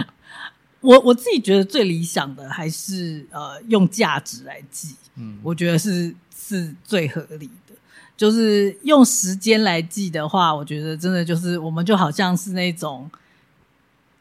[0.80, 7.74] 我我自己觉得最理想的还是呃用价值来记，嗯，我觉得是是最合理的。
[8.16, 13.10] 就是用时间来记的话，我觉得真的就是我们就好像是那种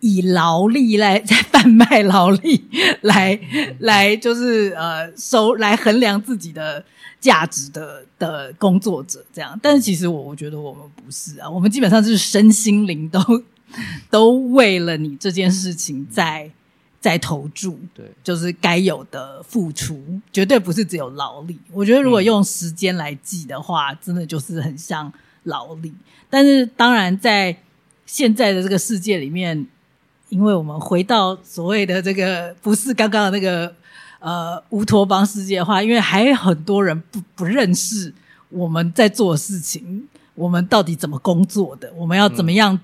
[0.02, 2.68] 以劳力来在贩卖劳力
[3.02, 3.40] 来
[3.80, 6.84] 来就是呃收来衡量自己的
[7.20, 9.58] 价值的的工作者这样。
[9.64, 13.20] 但是其实我我觉得我们不是啊，我们基本上就是身心灵都。
[14.12, 16.52] 都为了你这件事情在
[17.00, 19.98] 在投注，对，就是该有的付出，
[20.34, 21.58] 绝对不是只有劳力。
[21.72, 25.10] 我觉得如果用时间来计的话，真的就是很像
[25.44, 25.94] 劳力。
[26.30, 27.56] 但是当然，在
[28.06, 29.66] 现在的这个世界里面，
[30.32, 33.72] 因为我们回到所谓的这个不是刚刚的那个
[34.20, 38.13] 呃乌托邦世界的话，因为还有很多人不不认识
[38.50, 42.80] 我们在做的事情，我们到底怎么工作的，我们要怎么样。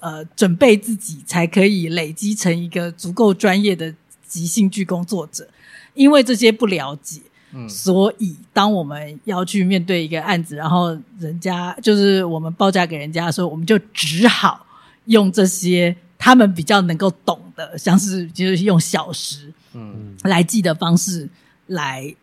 [0.00, 3.94] 呃，准备自己才可以累积成一个足够专业的
[4.28, 5.48] 即兴剧工作者，
[5.94, 7.22] 因为这些不了解，
[7.54, 14.66] 嗯，所以当我们要去面对一个案子，然后人家就是我们报价给人家的时候，我们就只好
[15.06, 21.28] 用这些他们比较能够懂的，像是就是用小时，嗯，来记的方式
[21.66, 22.14] 来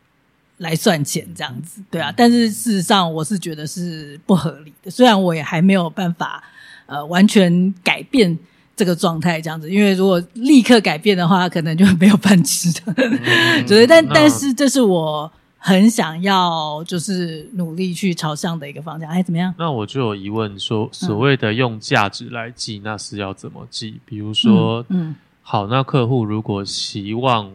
[0.57, 6.43] 来算钱这样子，对啊，但是事实上我是觉得是不合理的，虽然我也还没有办法。
[6.85, 8.37] 呃，完全改变
[8.75, 12.93] 这个状态这样子，因为如果立刻改变的话，可能就没有饭吃的。
[12.97, 15.31] 嗯、对，但但是这是我
[15.65, 19.09] 很想要，就是努力去朝向的一个方向。
[19.09, 19.55] 哎，怎么样？
[19.57, 23.97] 那我就有疑问说，所谓的用价值来计，那是要怎么记？
[24.03, 27.49] 比如说，嗯，嗯好，那客户如果希望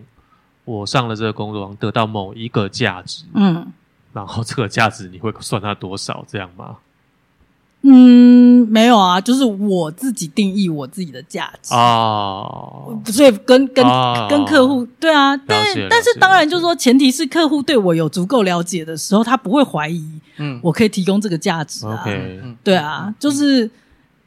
[0.64, 3.70] 我上了这个工作得到某一个价值，嗯，
[4.14, 6.78] 然后这个价值你会算他多少这样吗？
[7.90, 11.72] 嗯，没有啊，就是我自己定义我自己的价值。
[11.72, 20.04] 哦，所以跟跟、哦、跟客户对啊，但但是当然就是说，前提是客户对我有足够了解的时候，他不会怀疑，
[20.36, 23.70] 嗯，我可以提供这个价值啊，嗯、对啊，就是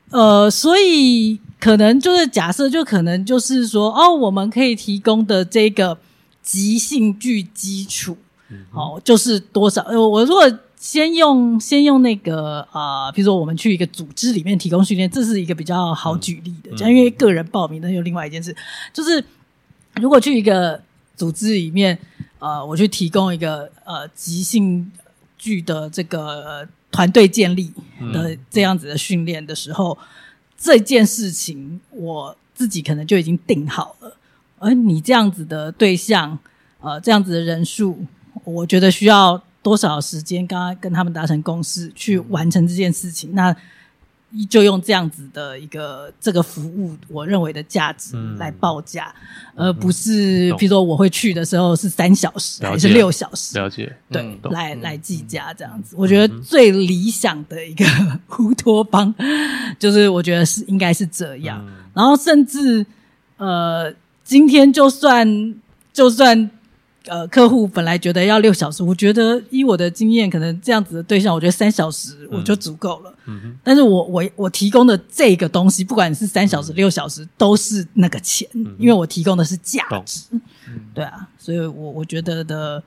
[0.10, 5.96] 呃，所以可能就是假设，就可能就是说，哦，我们可以提供的这个
[6.42, 8.18] 即兴剧基础，
[8.50, 9.84] 嗯、哦，就是多少？
[9.84, 10.52] 呃，我如果。
[10.82, 16.90] 先用先用那个啊、呃，比如说我们去一个组织里面提供训练，这是一个比较好举例的。
[16.90, 18.54] 因为个人报名，那又另外一件事，
[18.92, 19.24] 就是
[19.98, 20.82] 如果去一个
[21.16, 21.96] 组织里面，
[22.40, 24.92] 呃，我去提供一个呃即兴
[25.38, 27.72] 剧的这个团队建立
[28.12, 30.08] 的这样子的训练的时候，嗯、
[30.58, 34.18] 这件事情我自己可能就已经定好了。
[34.58, 36.40] 而你这样子的对象，
[36.80, 38.04] 呃，这样子的人数，
[38.44, 39.44] 我觉得需要。
[39.64, 40.46] 多少时间？
[40.48, 43.56] 刚刚跟他们达成共识，去完成这件事情，那
[44.50, 49.14] 就用这样子的一个这个服务，我认为的价值来报价，
[49.56, 53.60] 嗯、而不是比如说我会去的时候是三小时还是六小时？
[53.60, 55.96] 了解，对，嗯、来来计价这样子。
[55.98, 57.86] 我觉得最理想的一个
[58.40, 59.14] 乌托邦，
[59.78, 61.62] 就是我觉得是应该是这样。
[61.68, 62.86] 嗯、然后甚至
[63.38, 63.94] 呃，
[64.24, 65.56] 今天就算
[65.94, 66.50] 就算。
[67.06, 73.12] 呃，客户本来觉得要六小时，我觉得以我的经验，可能这样子的对象，我觉得三小时我就足够了。
[73.26, 73.58] 嗯哼。
[73.64, 80.22] 但是我我我提供的这个东西，不管是三小时、六小时，都是那个钱，因为我提供的是价值。
[80.32, 80.42] 嗯。
[80.94, 82.84] 对啊，所以我我觉得的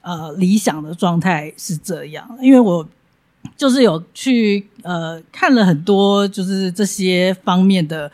[0.00, 2.88] 呃理想的状态是这样，因为我
[3.54, 8.10] 就是有去呃看了很多就是这些方面的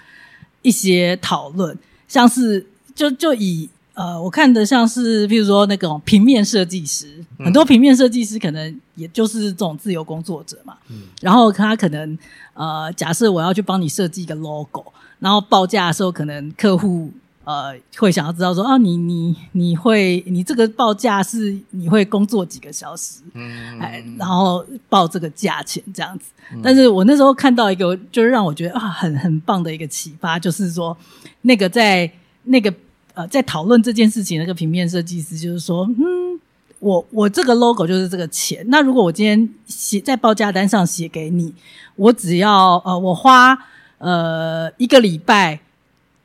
[0.62, 3.70] 一些讨论，像是就就以。
[3.98, 7.08] 呃，我看的像是，譬如说那种平面设计师，
[7.38, 10.76] 嗯、很多平面设计师可能也就是这种自由工作者嘛。
[10.88, 12.16] 嗯，然后他可能
[12.54, 14.84] 呃，假设我要去帮你设计一个 logo，
[15.18, 17.10] 然后报价的时候，可能客户
[17.42, 23.22] 呃会想要知道说，啊，你你你会你这个报价是你会工作几个小时？
[23.34, 26.26] 嗯，哎，然后报这个价钱这样子。
[26.54, 30.96] 嗯、但是我那时候看到一个，就是让我觉得啊，很很棒的一个启发，就是说
[31.42, 32.08] 那个在
[32.44, 32.72] 那个。
[33.18, 36.38] 呃，在讨论这件事情，那个平面设计师就是说，嗯，
[36.78, 38.64] 我我这个 logo 就是这个钱。
[38.68, 41.52] 那如果我今天写在报价单上写给你，
[41.96, 43.58] 我只要呃，我花
[43.98, 45.58] 呃一个礼拜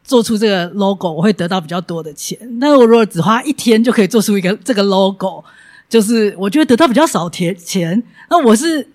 [0.03, 2.38] 做出这个 logo，我会得到比较多的钱。
[2.60, 5.43] 那我如果只花一天就可以做出一个这个 logo，
[5.89, 8.03] 就是我觉得得到比较少钱钱。
[8.29, 8.88] 那我是。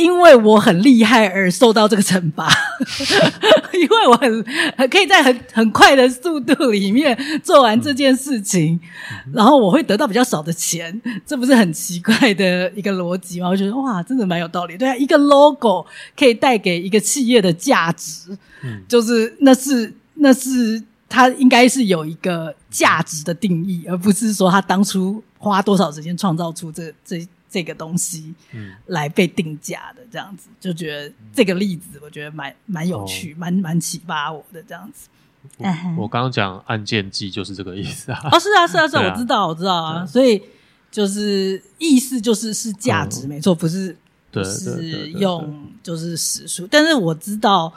[0.00, 2.48] 因为我很厉害而受到这个惩罚，
[3.74, 4.42] 因为我很
[4.88, 8.80] 可以在很很快的速度里面做完这件事情，
[9.26, 13.48] 嗯、然后我会得到比较少的钱，这不是很奇怪的一个逻辑吗？
[13.48, 14.78] 我觉得哇，真的蛮有道理。
[14.78, 15.84] 对啊，一个 logo
[16.16, 27.26] 可以带给一个企业的价值，嗯、就是那是那是它应该是有一个价值的定义，而不是说他当初花多少时间创造出这这。
[27.50, 35.08] 这个东西，嗯，来被定价的这样子，就觉得这个例子，我觉得蛮蛮有趣，蛮蛮启发我的这样子。
[35.96, 38.20] 我刚刚讲按键计就是这个意思啊。
[38.30, 40.04] 哦，是啊，是啊，是啊，我知道，我知道啊。
[40.06, 40.40] 所以
[40.90, 43.96] 就是意思就是是价值，没错，不是，
[44.30, 46.66] 不是用就是时数。
[46.66, 47.72] 但是我知道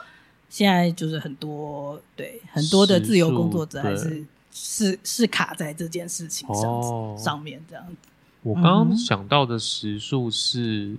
[0.50, 7.96] 现在就是很多对很多的自由工作者还是是是卡在这件事情上上面这样子。
[8.44, 10.96] 我刚刚想到的时数是，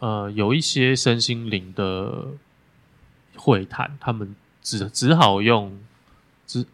[0.00, 2.26] 嗯、呃，有一些身心灵的
[3.36, 5.80] 会谈，他们只只好用
[6.46, 6.66] 只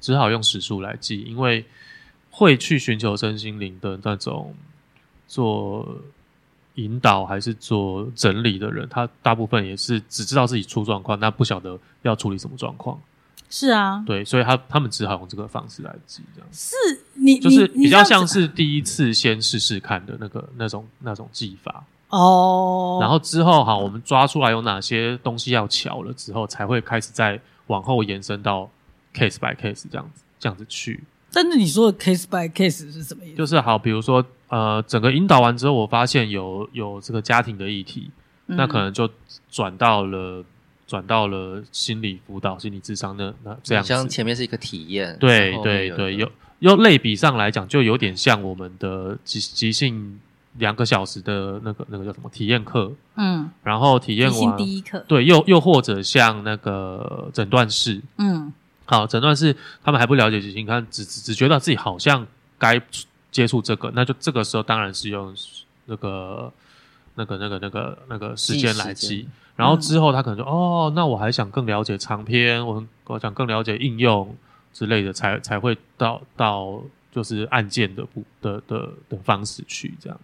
[0.00, 1.66] 只好用时数来记，因为
[2.30, 4.54] 会去寻求身心灵的那种
[5.28, 5.86] 做
[6.76, 12.98] 引导还是做整理的人，他大部分也是只知道自己出状况，但不晓得要处理什么状况。
[13.48, 16.76] 是啊，对，所以他他们只好用这个方式来记，这样是
[17.14, 28.70] 你就是比较像是第一次先试试看的那个那种那种记法哦，然后之后哈，我们抓出来有哪些东西要巧了之后，才会开始再往后延伸到
[29.12, 31.02] case by case 这样子这样子去。
[31.32, 33.36] 但是你说的 case by case 是什么意思？
[33.36, 38.10] 就是好，比如说呃，整个引导完之后，我发现有有这个家庭的议题，
[38.46, 39.10] 嗯、那可能就
[39.50, 40.44] 转到了。
[40.90, 50.18] 转到了心理辅导、心理智商的那这样子，像前面是一个体验，对对对，有有类比上来讲，就有点像我们的即即兴
[50.58, 58.52] 两个小时的那个那个叫什么体验课，嗯，然后体验完第一课，对，又又或者像那个诊断室，嗯，
[58.84, 62.26] 好，诊断室他们还不了解即兴，看只只只觉得自己好像
[62.58, 62.82] 该
[63.30, 65.32] 接触这个，那就这个时候当然是用
[65.86, 66.52] 那个
[67.14, 69.28] 那个那个那个那个时间来记。
[69.56, 74.34] 然后之后他可能就、嗯、哦，那我还想更了解长篇，我我想更了解应用
[74.72, 80.18] 之类的，才才会到到就是按键的不的的的方式去这样。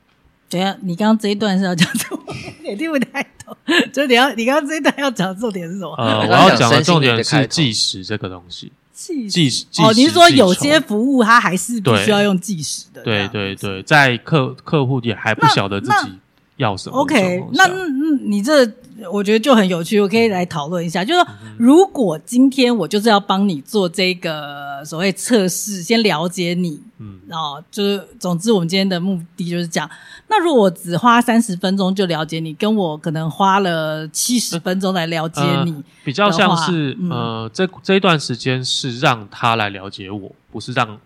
[0.48, 2.18] 等下，你刚刚这一段是要讲什么？
[2.64, 3.54] 也听不太懂。
[3.92, 5.94] 就你要你刚刚这一段要讲的重点是什么？
[5.98, 8.72] 呃，我要讲的重点是计时这个东西。
[8.92, 13.02] 计时哦，你是说有些服务它还是必须要用计时的？
[13.02, 16.18] 对对对，在客客户也还不晓得自己
[16.56, 16.98] 要什么。
[16.98, 18.70] OK，那嗯，你这。
[19.12, 21.04] 我觉得就很有趣，我可以来讨论一下。
[21.04, 29.88] 就是说，如果今天我就是要帮你做这个所谓测试，先了解你，嗯，哦，就是总之，我们今天的目的就是讲，
[30.28, 40.98] 那如果我只花三十分钟就了解你，跟我可能花了七十分钟来了解你，呃，比较像是，嗯，呃，这这一段时间是让他来了解我，不是让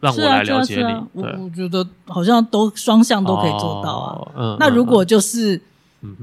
[0.00, 0.94] 让我来了解你。
[1.12, 4.14] 我我觉得好像都双向都可以做到啊。
[4.14, 5.60] 哦，嗯，那如果就是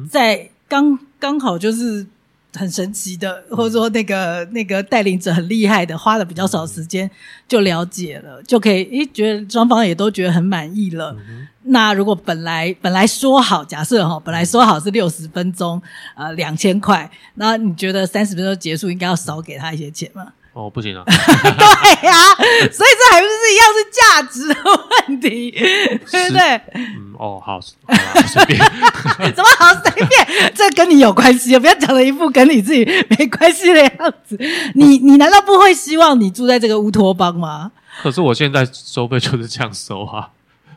[0.09, 2.05] 在，嗯刚刚好就是
[2.55, 7.09] 很神奇的，或者说那个那个带领者很厉害的，花了比较少时间
[7.47, 11.15] 就了解了，就可以诶觉得双方也都觉得很满意了。
[11.29, 15.79] 嗯、那如果本来本来说好，假设哈，本来说好是六十分钟，
[16.15, 20.33] 呃，两千块，那你觉得三十分钟结束应该要少给他一些钱吗？
[20.55, 21.03] 哦，不行啊！
[21.05, 22.35] 对呀、啊，
[22.71, 24.55] 所以这还不是一样是价值的
[25.09, 26.61] 问题，对不对？
[26.75, 27.75] 嗯，哦，好，随
[28.45, 28.57] 便，
[29.35, 30.53] 怎么好随便？
[30.55, 34.39] 这跟你有关系，不要讲的一副跟你自己没关系的样子。
[34.75, 37.73] 你你难道不会希望你住在这个乌托邦吗？
[38.01, 40.29] 可是我现在收费就是这样收啊，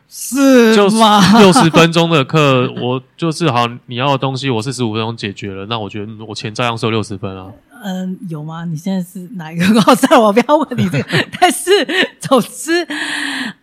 [0.09, 1.39] 是吗？
[1.39, 7.47] 六十分钟的课，我就是好，你要的东西我四十五分钟解决了，那我觉得我钱照样收六十分啊。
[7.83, 8.65] 嗯，有吗？
[8.65, 10.17] 你现在是哪一个高三？
[10.21, 11.05] 我不要问你这个。
[11.39, 11.69] 但是，
[12.19, 12.85] 总之，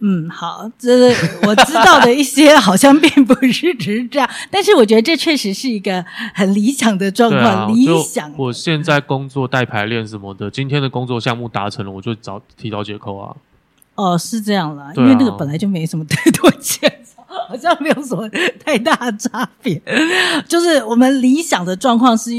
[0.00, 4.28] 嗯，好，这是我知道的一些，好像并不是只是这样。
[4.50, 7.42] 但是，我觉得这确实是一个很理想的状况。
[7.44, 8.32] 啊、理想。
[8.36, 13.36] 我现在工作带排练什么的，今天的工作项目达成了，我就找提早解扣啊。
[13.94, 16.90] 哦，是这样啦，因为那个本来就没什么太多钱，
[17.48, 18.28] 好像没有什么
[18.64, 19.80] 太大的差别。
[20.46, 22.30] 就是我们理想的状况是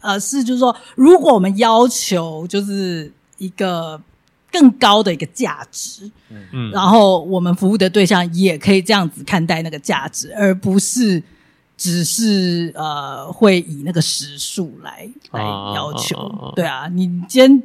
[0.00, 0.06] 一。
[0.06, 4.00] 呃，是就是说，如果我们要求就是一个
[4.50, 11.22] 更高的一个价值，嗯，然后我们服务的对象也可以这样子看待那个价值，而不是
[11.76, 16.52] 只是呃会以那个时数来来要求。
[16.56, 17.62] 对啊，你今天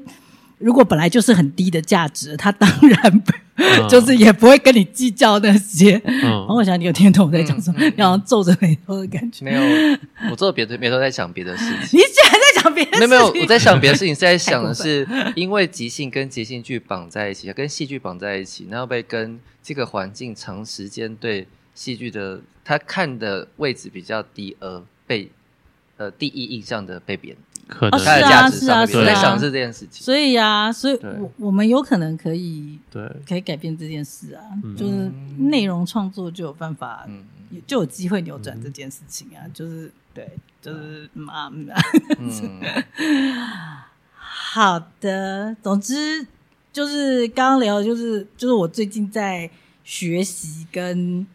[0.66, 6.02] 如果本来就是很低的价值，他当然不、嗯、就是也不会跟你计较那些。
[6.04, 7.80] 嗯，然后我想你有听懂我在讲什么？
[7.96, 9.46] 你好像皱着眉头的感觉。
[9.46, 9.62] 没有，
[10.32, 11.76] 我皱着别的眉头在想别的事情。
[12.00, 13.08] 你竟然在讲别的事情？
[13.08, 15.08] 没有没有，我在想别的事情，是在想的是，
[15.38, 25.30] 因为即兴跟即兴剧绑在一起，跟戏剧绑在一起，然后被跟这个环境长时间对戏剧的他看的位置比较低，而被
[25.98, 27.55] 呃第一印象的被贬低。
[27.68, 30.04] 可能哦、是啊是啊是啊，我在想是这件事情。
[30.06, 33.02] 所以啊，所以我我们有可能可以对。
[33.28, 37.26] 可以改变这件事啊，嗯、就是内容创作就有办法，嗯、
[37.66, 40.30] 就有机会扭转这件事情啊，嗯、就是对，
[40.62, 41.68] 就是嘛嗯，
[42.20, 42.62] 嗯。
[44.18, 46.26] 好的，总之
[46.72, 49.50] 就是刚刚聊，就是就是我最近在
[49.84, 51.26] 学习跟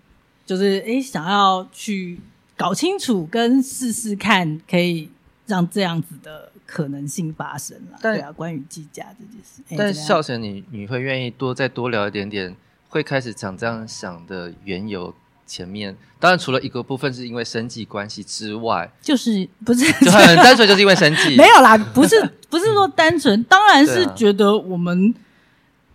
[0.46, 2.20] 就是哎想要去
[2.56, 5.10] 搞清楚跟试试看可以。
[5.50, 9.62] 让这样子的可能性发生了，对啊，关于计价这件事。
[9.76, 12.56] 但孝贤，你你会愿意多再多聊一点点，
[12.88, 15.12] 会开始讲这样想的缘由？
[15.46, 21.34] 前面当然除了一个部分是因为生计关系之外，就是不是就很单纯就是因为生计？
[21.36, 22.14] 没有啦，不是
[22.48, 25.12] 不是说单纯，当然是觉得我们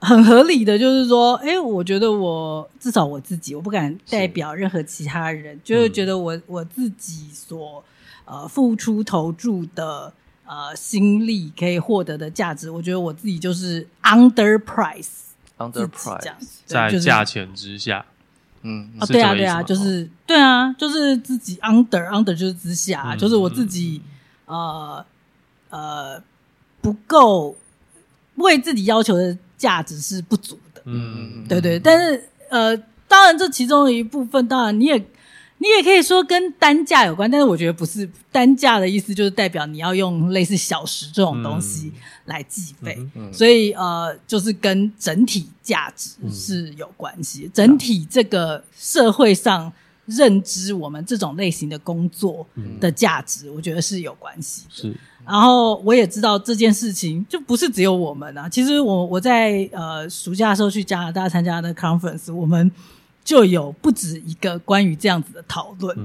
[0.06, 7.84] 很合理的，就是说，哎、欸，我觉得我至少我自己，我不敢代表任何其他人，就是觉得我、嗯、我自己所。
[8.28, 10.12] 呃，付出投注的
[10.47, 18.03] 呃心力可以获得的价值，我觉得我自己就是 under price，under price，这样子，在价钱之下，
[18.64, 24.01] 嗯，啊，对啊，对啊，就是对啊，就是自己 under under 就是之下，嗯、就是我自己、
[24.47, 25.06] 嗯、呃
[25.70, 26.24] 呃
[26.82, 27.56] 不够
[28.38, 32.76] 为自己要求的价值是不足的，嗯，对对，但是呃，
[33.08, 35.06] 当然这其中的一部分，当然你也。
[35.58, 41.93] 你也可以说跟单价有关，但是我觉得不是单价的意思，就是代表你要用类似小时这种东西
[42.26, 42.99] 来计费，
[43.32, 47.45] 所以呃，就是跟整体价值是有关系。
[47.45, 49.72] 嗯、整体这个社会上
[50.06, 52.45] 认知我们这种类型的工作
[52.82, 54.66] 的价值，我觉得是有关系。
[54.70, 54.93] 是，
[55.26, 58.47] 然后我也知道这件事情就不是只有我们啊。
[58.47, 62.71] 其实我我在呃暑假的时候去加拿大参加的 conference，我们。
[63.26, 65.97] 就有不止一个关于这样子的讨论，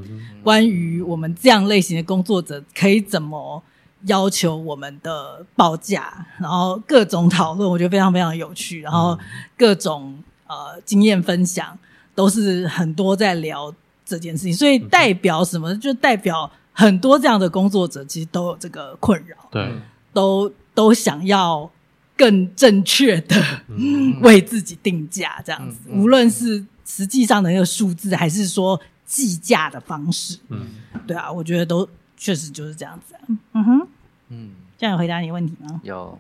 [0.43, 3.63] 关于我们这样类型的工作者可以怎么
[4.07, 9.19] 要求我们的报价，然后各种讨论，我觉得非常非常有趣，然后
[9.55, 11.79] 各种呃经验分享
[12.15, 13.71] 都是很多在聊
[14.03, 15.77] 这件事情，所以代表什么？
[15.77, 19.73] 就代表很多这样的工作者其实都有这个困扰，对，
[20.13, 21.71] 都都想要
[22.17, 23.37] 更正确的
[24.23, 26.65] 为自己定价，这样子，无论是。
[26.93, 30.37] 实际上的那个数字，还是说计价的方式？
[30.49, 30.67] 嗯，
[31.07, 33.21] 对啊，我觉得都确实就是这样子啊。
[33.53, 33.89] 嗯哼，
[34.31, 35.81] 嗯，这样有回答你问题吗？
[35.85, 36.19] 有。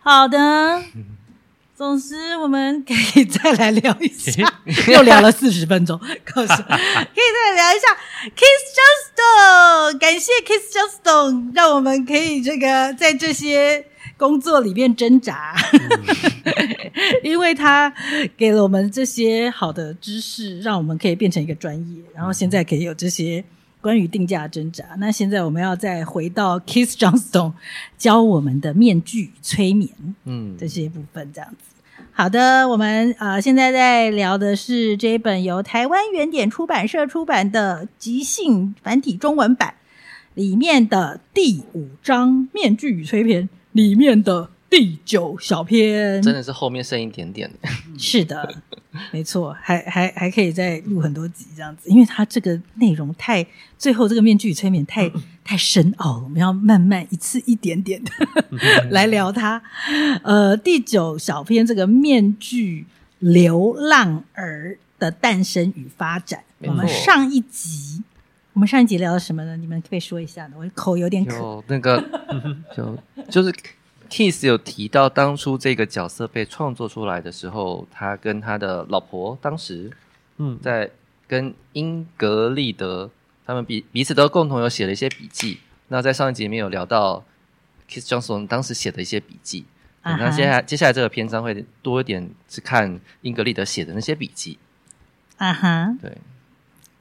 [0.00, 0.82] 好的，
[1.76, 4.60] 总之我们可以再来聊一下，
[4.90, 7.86] 又聊了四十分钟，可 是可以再来聊一下
[8.34, 13.86] Kiss Johnstone，感谢 Kiss Johnstone，让我们可以这个在这些。
[14.18, 15.54] 工作里面挣扎，
[17.22, 17.92] 因为他
[18.34, 23.44] 给了我们这些好的知识，让我们可以变成一个专业，然后现在可以有这些
[23.86, 24.84] 关于定价挣扎。
[24.98, 27.52] 那现在我们要再回到 Kiss Johnstone
[27.96, 29.88] 教我们的面具催眠，
[30.24, 32.02] 嗯，这些部分这样子。
[32.10, 39.74] 好的，我们呃现在在聊的是这一本由台湾原点出版社出版的即兴繁体中文版
[40.34, 43.48] 里面的第五章面具与催眠。
[43.70, 48.62] 里面的第九小篇真的是后面剩一点点的，是的，
[49.12, 53.46] 没错，还还还可以再录很多集这样子，因为它这个内容太
[53.78, 55.10] 最后这个面具与催眠太
[55.44, 58.10] 太深奥了，我们要慢慢一次一点点的
[58.90, 59.62] 来聊它。
[60.22, 62.86] 呃，第九小篇这个面具
[63.20, 68.02] 流浪儿的诞生与发展，我们上一集。
[68.52, 69.54] 我们上一集聊了什么呢？
[69.58, 70.56] 你们可以说一下呢？
[70.58, 71.36] 我口有点渴。
[71.36, 72.02] 有那个，
[72.74, 72.98] 就
[73.28, 73.54] 就是
[74.08, 79.90] Keith 有提到，当初这个角色被创作出来的时候，他跟他的老婆当时，
[80.38, 80.90] 嗯，在
[81.28, 83.10] 跟英格丽德
[83.44, 85.60] 他们彼彼此都共同有写了一些笔记。
[85.88, 87.24] 那在上一集里面有聊到
[87.88, 89.64] Keith Johnstone 当时写的一些笔记。
[90.02, 90.16] Uh.
[90.18, 94.58] 那接下来接下来这个篇章会多一点是看英格丽德写的那些笔记。
[95.36, 96.18] 啊哈，对，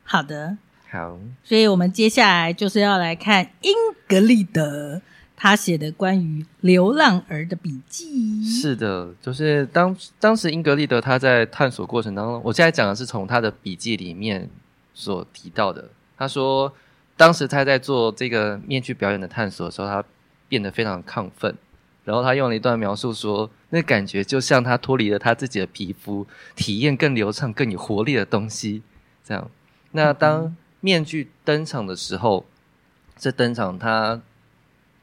[0.04, 0.58] 好的。
[0.92, 3.74] 好，所以我们接下来就是要来看英
[4.08, 5.02] 格丽德
[5.36, 8.44] 他写的关于流浪儿的笔记。
[8.46, 14.50] 是的，就是当当时英格丽德他在探索过程当中，我现在讲的是从他的笔记里面
[14.94, 15.90] 所提到的。
[16.18, 16.74] 他说，
[17.18, 20.04] 当时他在做这个面具表演的探索的时候，他
[20.48, 21.54] 变得非常亢奋，
[22.06, 26.26] 然后他用了一段描述说，那感觉就像他脱离了他自己的皮肤，
[26.56, 28.82] 体验更流畅、更有活力的东西。
[29.26, 29.50] 这样，
[29.92, 32.46] 那当面具登场的时候，
[33.18, 34.22] 这登场他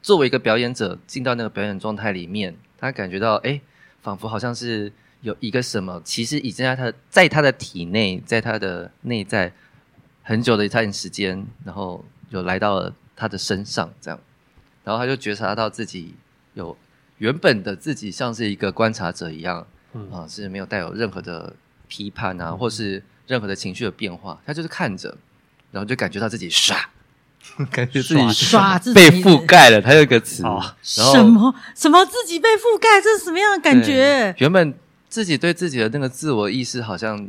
[0.03, 3.59] 作为一个表演者进到那个表演状态里面，他感觉到，哎，
[4.03, 9.51] 仿佛好像是有一个什么，其实已经在他在他的体内，在他的内在
[10.21, 14.19] 很久的一段时间，然后有来到了他的身上，这样，
[14.83, 16.13] 然后他就觉察到自己
[16.53, 16.77] 有。
[17.19, 21.55] 原本的自己像是一个观察者一样，嗯、啊，是没有带有任何的
[21.87, 25.15] 批判啊，嗯、或是任何的情绪的变化，他就是看着，
[25.71, 26.75] 然后就感觉到自己唰，
[27.71, 29.81] 感觉自己唰被覆盖了。
[29.81, 34.33] 他有一个词，然后什么什么自己被覆盖，这是什么样的感觉？
[34.39, 34.73] 原本
[35.09, 37.27] 自己对自己的那个自我意识好像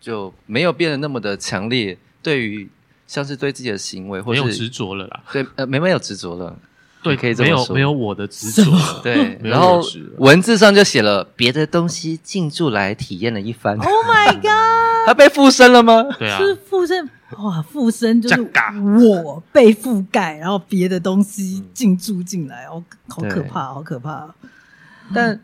[0.00, 2.68] 就没有变得那么的强烈，对于
[3.06, 6.54] 像是对自己的行为，或是没有执着了啦，对，呃，没没有执着了。
[7.02, 7.74] 对，可以这么说。
[7.74, 8.64] 没有没有我的执着，
[9.00, 9.38] 对。
[9.44, 9.80] 然后
[10.18, 13.76] 文字上就写了别的东西进驻来体验了一番。
[13.78, 14.85] Oh my god！
[15.06, 16.02] 他被附身了吗？
[16.18, 17.62] 对啊，是附身哇！
[17.62, 18.40] 附身就是
[19.02, 24.34] 我被覆盖，然后别的东西进驻进来，哦，好可怕，好可怕。
[25.14, 25.40] 但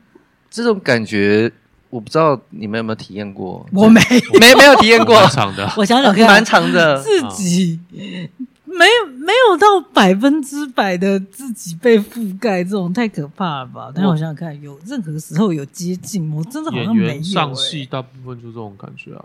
[0.50, 1.50] 这种感觉，
[1.90, 3.64] 我不知道你们有没有体验过？
[3.72, 4.00] 我没
[4.40, 5.14] 没没有体验过。
[5.20, 7.80] 蛮长的，我想想看， 蛮长的，自己。
[8.64, 13.92] 没有没有到百分之百的自己被覆盖，这种太可怕了吧？
[13.94, 17.22] 但我想想看，有任何时候有接近，我真的好像没有、欸。
[17.22, 19.24] 上戏大部分就这种感觉啊。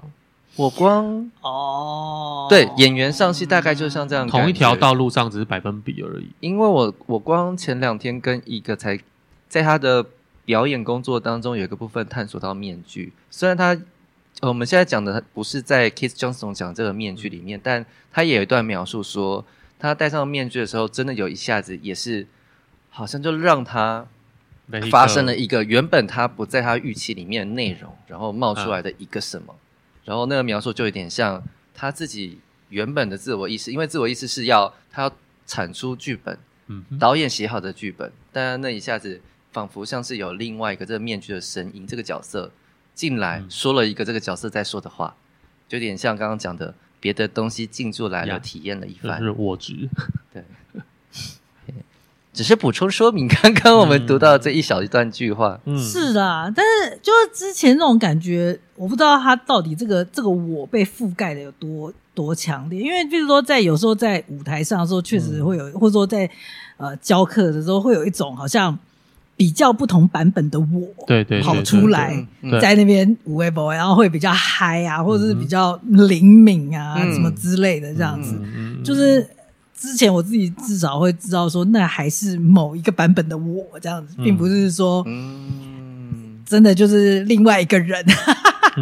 [0.57, 1.31] 我光。
[1.41, 6.27] 哦，对，演员上戏大概就像这样，同一条道路上只是百分比而已。
[6.39, 8.99] 因为我我光前两天跟一个才
[9.47, 10.05] 在他的
[10.43, 13.79] 表演工作当中有一个部分探索到面具，虽然他。
[14.43, 19.43] 我们现在讲的不是在 Keith Johnstone 讲这个面具里面，但他也有一段描述说，
[19.79, 22.27] 他戴上面具的时候，真的有一下子也是，
[22.91, 24.05] 好像就让他
[24.91, 29.55] 发生了一个原本他不在他预期里面的内容，然后冒出来的一个什么，
[30.07, 31.43] 然后那个描述就有点像
[31.73, 32.39] 他自己
[32.69, 35.11] 原本的自我意识，因为自我意识是要他要
[35.45, 36.39] 产出剧本，
[36.97, 42.51] 导演写好的剧本，但那一下子仿佛像是有另外一个这个面具的声音，这个角色。
[42.97, 45.15] 进来说了一个这个角色在说的话，
[45.67, 49.21] 就有点像刚刚讲的别的东西进驻来了，体验了一番。
[49.21, 49.87] 是我执，
[50.33, 50.43] 对，
[52.37, 55.59] 只是补充说明刚刚我们读到这一小一段句话。
[55.65, 62.79] 嗯，是的，但是就是之前那种感觉，我不知道他到底这个这个我被覆盖的有多多强烈。
[62.79, 66.29] 因为比如说在有时候在舞台上的时候，确实会有，或者说在
[66.77, 68.77] 呃教课的时候，会有一种好像。
[69.39, 72.25] 比较不同版本的我，对对，跑出来
[72.59, 78.35] 在那边五位 boy，然后会比较嗨啊，或者是比较灵敏啊，什么之类的这样子。
[78.83, 79.23] 就是
[79.77, 85.05] 之前我自己至少会知道说，那还是某一个版本的我这样子，并不是说，
[86.45, 88.03] 真的就是另外一个人。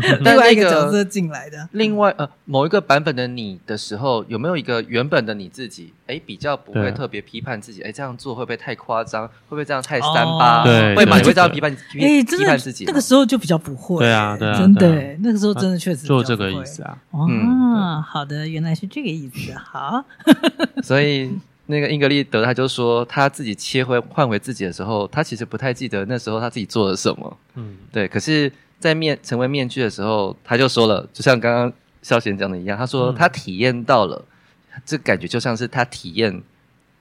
[0.22, 5.93] 另外一个角色进来的，另外呃，某一个版本的你的时候，有没有一个原本的你自己？
[6.08, 7.82] 哎，比较不会特别批判自己。
[7.82, 9.28] 哎，这样做会不会太夸张？
[9.28, 10.64] 会不会这样太三八？
[10.64, 11.18] 对，会吗？
[11.18, 11.72] 你会这样批判？
[12.00, 12.86] 哎，批判自己？
[12.86, 14.00] 那个时候就比较不会。
[14.00, 16.98] 对啊，对啊，真的，那个时候真的确实就这个意思啊。
[17.12, 19.54] 哦，好的，原来是这个意思。
[19.54, 20.04] 好，
[20.84, 21.32] 所以
[21.66, 27.38] 那个英格丽德他就说，他自己切回换回自己的时候，他其实不太记得那时候他自己做了什么。
[27.56, 28.52] 嗯，对，可是。
[28.80, 34.24] 在面成为面具的时候，他就说了，就像刚刚肖贤讲的一样，他说他体验到了，
[34.74, 36.44] 嗯、这感觉就像是他体验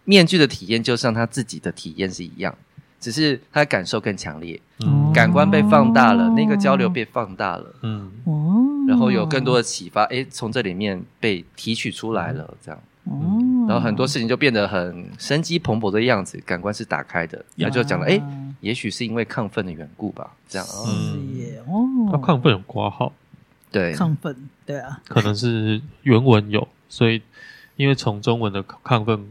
[0.04, 2.56] 面具的体验，就像他自己的体验是一样，
[3.00, 8.10] 只是他的感受更强烈，嗯、感官被放大了，那个交流被放大了，嗯，
[8.88, 18.22] 然后有更多的启发，诶，从这里面被提取出来了，这样，嗯，然后很多事情就变得很生机蓬勃的样子，感官是打开的，他就讲了，诶。
[18.64, 21.86] 也许是因为亢奋的缘故吧，这样是耶哦。
[22.10, 23.12] 他亢奋有括号，
[23.70, 24.34] 对，亢奋，
[24.64, 27.20] 对啊，可能是原文有，所以
[27.76, 29.22] 因为从中文的亢奋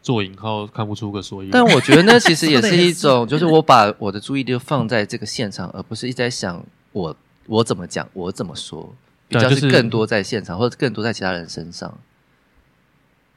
[0.00, 1.50] 做引号看不出个所以。
[1.52, 7.14] 但我觉得那其实也是一 种，就是我把我的注意力放在这个现场，而不是一直在想我
[7.46, 8.94] 我怎么讲，我怎么说，
[9.28, 11.98] 比较是更多在现场，或者更多在其他人身上。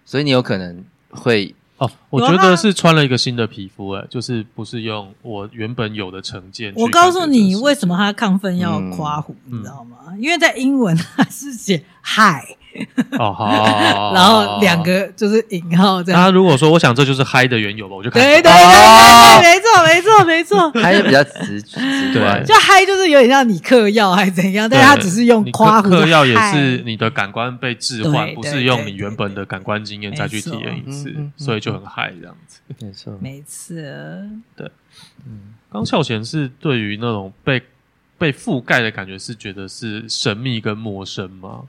[0.05, 1.53] 所以你有可能会。
[1.84, 6.73] 哦，我觉得是穿了一个新的皮肤，哎，就是不是用我原本有的成见。
[6.75, 9.97] 我告诉你，为什么他亢奋要夸虎，你知道吗？
[10.17, 12.55] 因为在英文 他是写 “hi”，
[13.19, 16.21] 哦， 好，然后两个就是引号这样。
[16.21, 21.80] 那如果说我想这就是嗨的缘由吧，我就看对对对对对，没错没错没错，嗨比较直直
[22.19, 32.59] 观，就嗨就是有点像你嗑药还是怎样，但是他只是用夸嗑药也是你的感官被置换，不是用你原本的感官经验再去体验一次，所以就很嗨这样子。
[32.80, 33.76] 没错，没错，
[34.55, 34.71] 对，
[35.26, 37.61] 嗯，刚孝贤是对于那种被
[38.17, 41.61] 被覆盖的感觉是觉得是神秘跟陌生吗？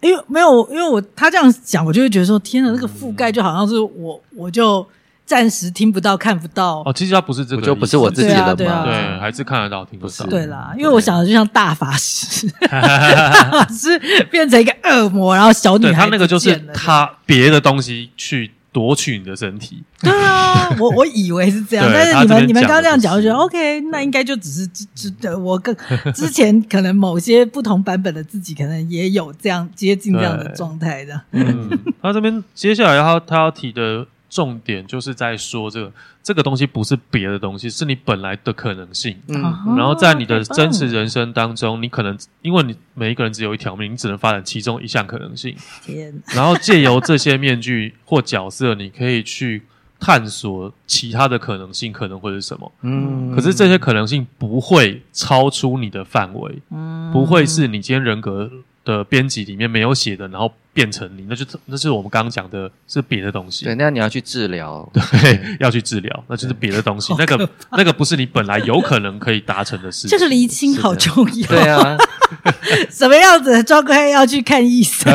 [0.00, 4.86] 因为没有，因为我他这样讲，我就会觉得说，天哪，那个覆盖就好像是我，我就
[5.24, 6.82] 暂时听不到、看不到。
[6.86, 10.26] 哦，其实他不是这个，就不是我自己的嘛，对，啊对，啊对，还是看得到、听不到。
[10.26, 13.98] 对啦，因为我想的就像大法师，大法师
[14.30, 18.52] 变成一个恶魔，然后小女孩他那个就是他别的东西去。
[18.72, 19.82] 夺取你的身体？
[20.00, 25.76] 对啊，我我以为是这样，但是你们你们刚刚这样讲，我觉得 OK，那应该就只是只只我跟
[26.14, 31.20] 之前可能某些不同版本的自己，可能也有这样接近这样的状态的。
[31.32, 34.06] 嗯，他这边接下来他他要提的。
[34.30, 39.16] 重点就是在说这个这个东西不是别的东西，是你本来的可能性。
[39.26, 39.42] 嗯，
[39.76, 45.56] 然后在你的真实人生当中，你可能因为你每一个人只有一条命，你只能发展其中一项可能性。
[45.84, 49.62] 天，然后借由这些面具或角色，你可以去
[49.98, 52.72] 探索其他的可能性，可能会是什么？
[52.82, 58.48] 嗯，可是这些可能性不会超出你的范围，嗯，不会是你今天人格
[58.84, 60.52] 的编辑里面没有写的，然后。
[60.72, 63.64] 变成你，那就那是我们刚刚讲的，是别的东西。
[63.64, 67.14] 对，那你要去治疗， 对，要去治疗，那就是别的东西。
[67.18, 70.10] 那个 那个不是你本来有可能可以达成的事情。
[70.10, 71.46] 这个厘清好重要。
[71.48, 71.96] 对啊，
[72.90, 75.10] 什么样子的状态要去看医生？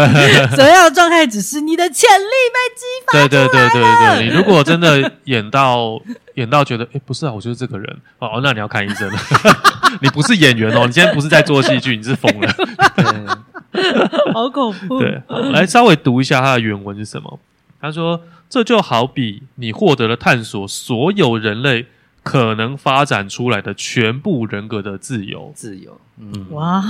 [0.50, 3.12] 什么样的状态只是你的潜力被激发？
[3.14, 6.00] 对对对对对，你如果真的演到
[6.36, 9.20] 演到觉得，哎，不是啊，我就是这个人哦，那你要看医生了。
[10.02, 13.46] 你不是演员哦，你今天不是在做戏剧，你是疯了。
[14.34, 15.00] 好恐怖！
[15.00, 15.22] 对，
[15.52, 17.40] 来稍微读一下他的原文是什么？
[17.82, 21.86] 他说：“这就好比你获得了探索所有人类
[22.24, 26.82] 可能发展出来的全部人格的自由。”自由，嗯，哇，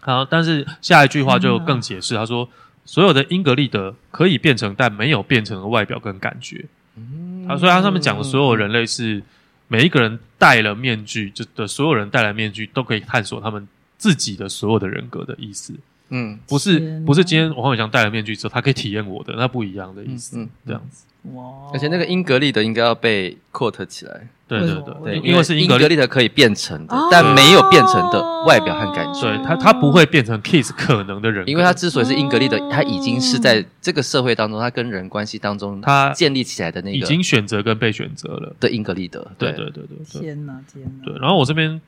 [0.00, 0.24] 好。
[0.24, 2.48] 但是下一句话就更解释，他说
[2.84, 6.64] ：“所有的英格丽德可以变成，但没有变成的外表跟感觉。”
[6.96, 9.22] 嗯，他说他上面讲的所有人类是
[9.68, 15.72] 每一个人戴了面具，就的所有人戴了面具都可以探索他们自己的所有的人格的意思。
[16.12, 20.38] 嗯，不是不是，今天王伟翔戴了面具之后，他可以体验我的，那不一样的意思。
[20.38, 21.06] 嗯，嗯这样子。
[21.34, 21.70] 哇！
[21.72, 24.28] 而且那个英格丽的应该要被 quote 起来。
[24.48, 29.22] 对对对，对，因为是英格丽的可以变成的，哦、但没有变成的外表和感觉。
[29.22, 39.26] 对，他他不会变成 Kiss 可能的人，因为他之所以是英格丽的，他已经是在这个社会当中，他跟人关系当中，他建立起来的那个，已经选择跟被选择了的英格丽德。
[39.38, 40.20] 对对对对对。
[40.20, 41.04] 天哪天哪！
[41.06, 41.80] 对，然后我这边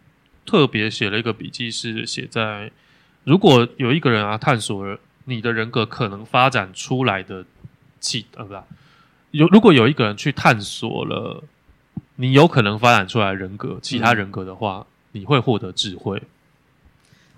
[0.46, 2.70] 特别写了一个笔记，是写在。
[3.24, 7.44] 如果有一个人啊，探索了你的人格可能发展出来的
[8.00, 8.60] 气，呃，不是，
[9.30, 11.42] 有如果有一个人去探索了
[12.16, 16.22] 你有可能发展出来的人格，其他人格的话，嗯、你会获得智慧。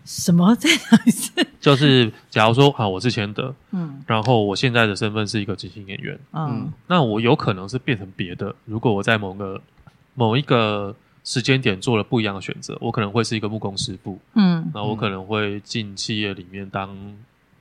[0.04, 0.56] 什么？
[0.56, 1.46] 这样子？
[1.60, 8.54] 就是假如说啊，我之前的，嗯，然后我现在的身份是一个即兴演员，嗯，嗯，那我有可能是变成别的。
[8.64, 9.60] 如果我在某个
[10.14, 10.94] 某一个。
[11.26, 16.88] 时间点做了不一样的选择，我可能会是一个木工师傅，嗯，那我可能会进企业里面当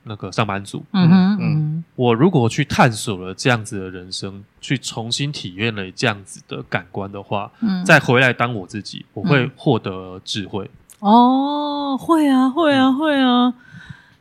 [0.04, 10.70] 那个上班族，嗯哼嗯，我如果去探索了这样子的人生，去重新体验了这样子的感官的话，嗯，再回来当我自己，我会获得智慧。
[11.00, 13.52] 哦，会啊，会啊，会啊。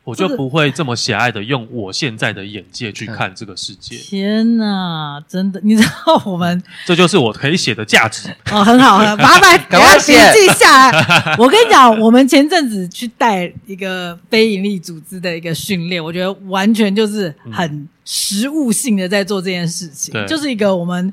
[0.06, 3.98] 我就不会这么狭隘的用我现在的眼界去看这个世界。
[3.98, 11.36] 天哪，真的，你知道我们这就是我可以写的价值哦，很好，很好，麻烦 赶快笔记下来。
[11.38, 21.12] 我跟你讲，我们前阵子去带一个非营利组织的一个训练，我觉得完全就是很实务性的在做这件事情，嗯、就是一个我们。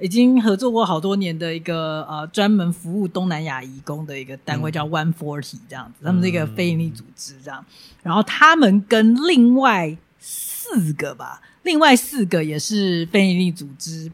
[0.00, 7.64] 已经合作过好多年的一个呃专门服务东南亚移工的一个单位叫 One Forty 这样子，他们是一个非营利组织这样，
[8.02, 14.10] 然后他们跟另外四个吧，另外四个也是非营利组织，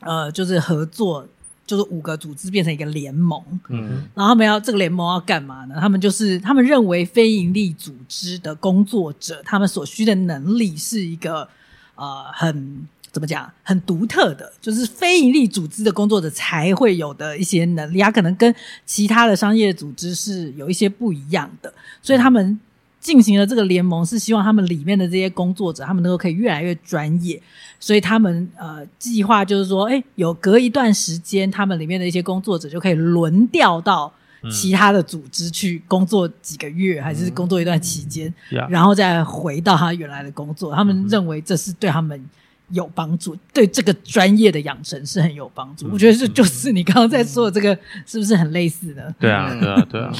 [0.00, 1.26] 呃，就是合作，
[1.64, 5.76] 就是五个组织变成一个联盟，嗯，然后他们要这个联盟要干嘛呢？
[5.80, 11.48] 他们就是他们认为非营利组织的工作者，他们所需的能力是一个
[11.94, 12.88] 呃很。
[13.12, 13.48] 怎么讲？
[13.62, 18.52] 很独特的，就是非营利组织的工作者才会有的一些能力，它可能跟
[18.86, 21.72] 其他的商业组织是有一些不一样的。
[22.00, 22.58] 所以他们
[23.00, 27.40] 进行了这个联盟，是希望他们里面的这些工作者，他们能够可以越来越专业。
[27.78, 34.10] 所以他们呃计划就是说，哎，有隔一段时间，他们里面的一些工作者就可以轮调到
[34.50, 40.74] 其他的组织去工作几个月，还是工作一段期间，呀然后再回到他原来的工作。
[40.74, 42.24] 他们认为这是对他们
[42.70, 45.88] 有帮助，对这个专业的养成是很有帮助。
[45.92, 49.14] 我觉得这就是你刚刚在说的这个，是不是很类似的？
[49.18, 50.12] 对啊，对啊，对啊，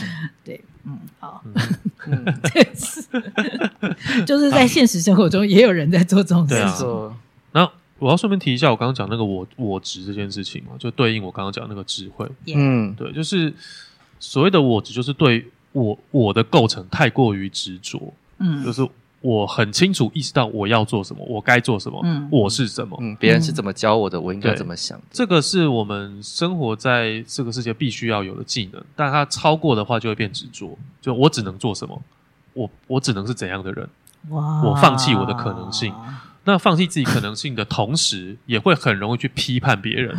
[0.44, 1.42] 对，嗯，好，
[2.06, 2.24] 嗯，
[4.26, 6.86] 就是在现实生活中也有人在做这种事情。
[7.52, 12.28] 然后我要顺便提一下，我刚刚讲那个我我执这件事情嘛，就对应我刚刚讲那个智慧。
[12.46, 13.52] 嗯，对，就是
[14.18, 18.86] 所谓的我执，就是对我我的构成太过于执着，嗯，就是
[19.22, 22.98] 我很清楚意识到我要做什么，我该做什么，嗯我是什么。
[23.00, 25.00] 嗯，别人是怎么教我的，我应该怎么想？
[25.10, 30.76] 这个是我们生活在这个世界必须要有的技能，但它超过的话就会变执着。
[31.00, 32.02] 就我只能做什么，
[32.52, 33.88] 我我只能是怎样的人。
[34.28, 35.92] 哇我放弃我的可能性
[36.44, 40.16] 那放弃自己可能性的同时，也会很容易去批判别人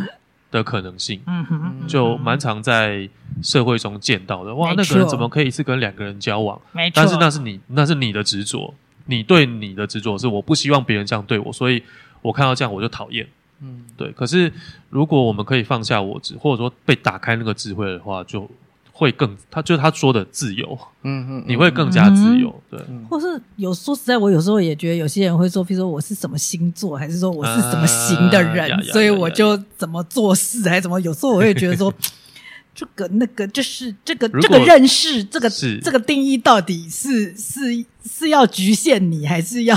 [0.50, 1.20] 的可能性。
[1.26, 3.08] 嗯哼，就蛮常在
[3.42, 4.54] 社会中见到的。
[4.54, 6.58] 哇，那个人怎么可以是跟两个人交往？
[6.72, 8.72] 没错，但是那是你，那是你的执着。
[9.06, 11.82] 你对你的执着是我不希望别人这样对我，所以
[12.22, 13.26] 我看到这样我就讨厌。
[13.60, 14.10] 嗯，对。
[14.12, 14.52] 可是
[14.90, 18.50] 如果我们可以放下我执，或者说被打开那个智慧的话，就
[18.92, 22.54] 会更他就是他说的自由，嗯嗯， 你会更加自由。
[22.70, 22.78] 对，
[23.08, 31.00] 或是有说实在，我有时候也觉得有些人会说，比如说我是什么星座，还是说我是什么型的人，所以我就怎么做事，还是怎么？
[31.00, 31.92] 有时候我会觉得说，
[32.74, 39.76] 这个那个就是这个这个认识，这个是这个定义到底是是是要局限你，还是要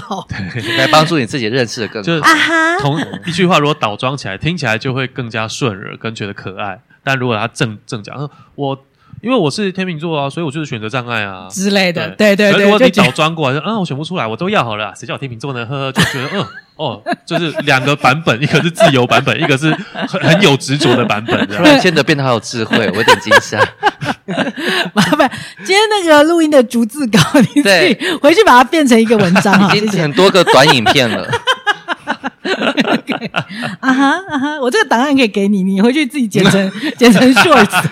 [0.77, 2.03] 来帮助你自己认识的更。
[2.21, 2.79] 啊哈？
[2.79, 6.81] 同一句话如果倒装起来，听起来就会更加顺耳，跟觉得可爱。
[7.03, 8.85] 但如果他正正讲，呃我
[9.21, 15.65] 因为我是天秤座啊，所以我就是选择障碍啊之类的，对对对，如果你就倒装过来，说啊，我选不出来，我都要好了啊，谁叫我天秤座呢？
[15.65, 16.45] 呵呵，就觉得嗯
[16.75, 19.75] 哦， 就是两个版本，一个是自由版本，一个是
[20.07, 23.57] 很很有执着的版本，突然见得变得好有智慧，我有点惊吓。
[24.93, 25.31] 麻烦
[25.65, 27.19] 今天那个录音的逐字稿，
[27.55, 31.27] 你自己回去把它变成一个文章啊，已经很多个短影片了。
[33.79, 37.83] 啊哈啊哈，我这个档案可以给你，你回去自己剪成 剪成 shorts。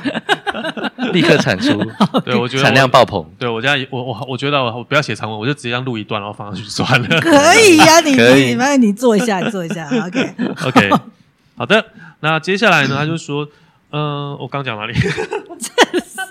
[1.12, 1.78] 立刻产出，
[2.24, 3.24] 对我觉得我产量爆棚。
[3.38, 7.20] 对我现在我我我觉得我我不要写长文，我就直接这样录一段，然后放上去算了。
[7.20, 10.34] 可以呀、啊，你可以你麻烦你做一下，你做一下，OK。
[10.66, 10.90] OK，
[11.58, 11.86] 好的，
[12.22, 13.48] 那接下来呢，他就说，
[13.92, 14.94] 嗯、我刚讲哪里？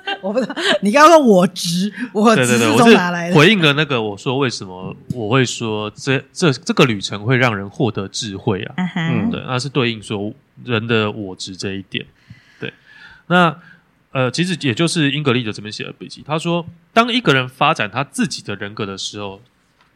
[0.21, 3.33] 我不知道，你刚刚说我值，我值是对对对，我从哪来的？
[3.33, 8.75] 是回应了那个我说为什么我会说这这这个旅程会让人获得智慧啊？
[8.97, 10.33] 嗯对，那是对应说
[10.65, 12.05] 人的我执这一点。
[12.61, 12.73] 对，
[13.27, 13.57] 那
[14.13, 19.41] 呃，其实也就是英格丽的这边写的笔记，他说，当一个人发展他自己的人格的时候，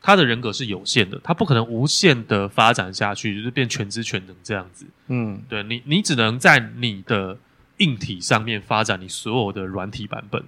[0.03, 4.87] 他的人格是有限的，他不可能无限的发展下去，就是变全知全能这样子。
[5.07, 7.37] 嗯对你，你只能在你的
[7.79, 10.43] 硬体上面发展你所有的软体版本，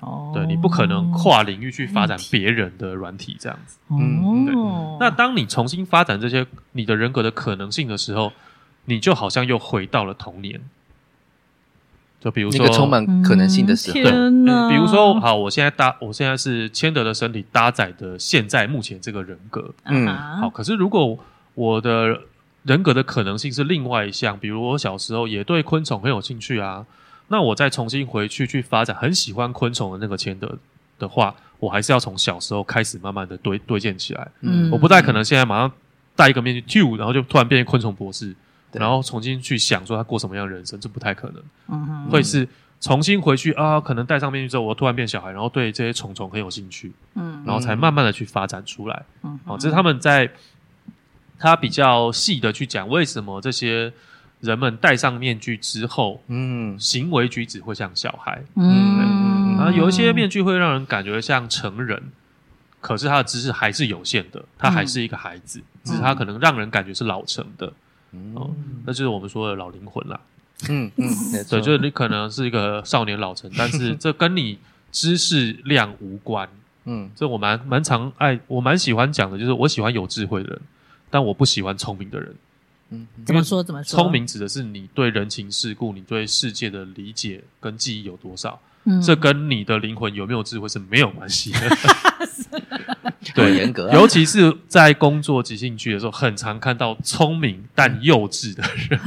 [0.00, 0.32] 哦。
[0.34, 3.78] 对你不可能跨领域去发展别人的软体这样子。
[3.90, 4.46] 嗯。
[4.46, 4.54] 对，
[5.00, 8.32] 那当你重新发展这些你的人格的可能性的时候，
[8.86, 10.60] 你就好像又回到了童年。
[12.20, 19.74] 就比如说，那个充满可能性的时候，嗯对，嗯比如说，好，我现在搭，我现在是千德的身体搭载的现在目前这个人格。
[19.84, 20.06] 嗯。
[20.06, 21.18] 啊好，可是如果
[21.52, 22.18] 我的
[22.64, 26.84] 人格的可能性是另外一项，比如我小时候也对昆虫很有兴趣啊，
[27.28, 30.58] 那我再重新回去去发展很喜欢昆虫的那个前德
[30.98, 34.28] 的话，我还是要从小时候开始慢慢的堆堆建起来。
[34.40, 35.70] 嗯我不太可能现在马上
[36.16, 38.34] 戴一个面具，咻，然后就突然变成昆虫博士，
[38.72, 41.42] 然后重新去想说他过什么样的人生，这不太可能。
[41.68, 42.48] 嗯哼会是
[42.80, 49.02] 重新回去啊，可能戴上面具之后，我突然变小孩，然后对这些虫虫很有兴趣，嗯然后才慢慢的去发展出来。
[49.22, 50.30] 嗯哦，这是他们在
[51.38, 53.92] 他比较细的去讲为什么这些
[54.40, 56.78] 人们戴上面具之后，嗯。
[56.78, 62.02] 行为举止会像小孩，嗯，然后有一些面具会让人感觉像成人，
[62.80, 67.72] 可是他的知识还是有限的，他还是一个孩子，只是他可能让人感觉是老成的，
[68.34, 68.50] 哦，
[68.84, 70.20] 那就是我们说的老灵魂啦。
[70.68, 71.58] 嗯嗯， 没错。
[71.58, 74.58] 对，就是你可能是一个少年老成，但是这跟你
[74.92, 76.48] 知识量无关。
[76.84, 77.10] 嗯。
[77.14, 80.60] 这我蛮蛮常爱，我蛮喜欢讲的，就是我喜欢有智慧的人，
[81.14, 82.34] 但我不喜欢聪明的人。
[82.90, 84.00] 嗯怎么说怎么说？
[84.02, 91.58] 聪明指的是你对人情世故、你对世界的理解跟记忆有多少，嗯这跟你的灵魂有没有智慧是没有关系的。
[91.76, 99.00] 好 对，严格啊尤其是在工作即兴剧的时候，很常看到聪明但幼稚的人。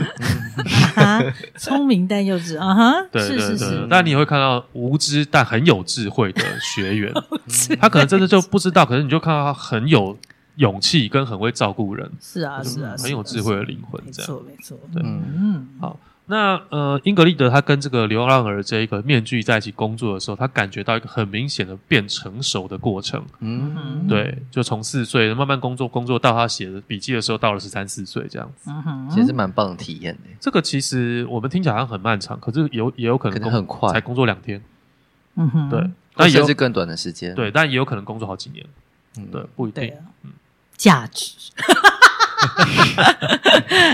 [0.95, 1.21] 啊，
[1.59, 7.13] 聪明但幼稚啊哈，对 对对，是是是，但你也会看到无知但很有智慧的学员，
[7.79, 10.17] 他可能真的就不知道，可是你就看到他很有
[10.57, 15.99] 勇气跟很会照顾人，是啊是啊，很有智慧的灵魂，这样没错没错，对，嗯，好。
[16.29, 23.23] 那呃，英格丽德她跟这个流浪儿这一个面具在一起工作的时候，她感觉到一个很明显的变成熟的过程。
[23.39, 28.69] 嗯，对，就从四岁慢慢工作，工作到她写的笔记的时候，到了十三四岁这样子。
[28.69, 30.23] 嗯哼，其实蛮棒的体验的。
[30.37, 34.61] 这个其实我们听起来好像很漫长，可是有也有可能，可能很快，才工作两天。
[35.35, 37.33] 嗯哼，对，但也是更短的时间。
[37.35, 38.65] 对，但也有可能工作好几年。
[39.17, 39.93] 嗯，对，不一定。
[40.23, 40.31] 嗯，
[40.78, 41.34] 价值。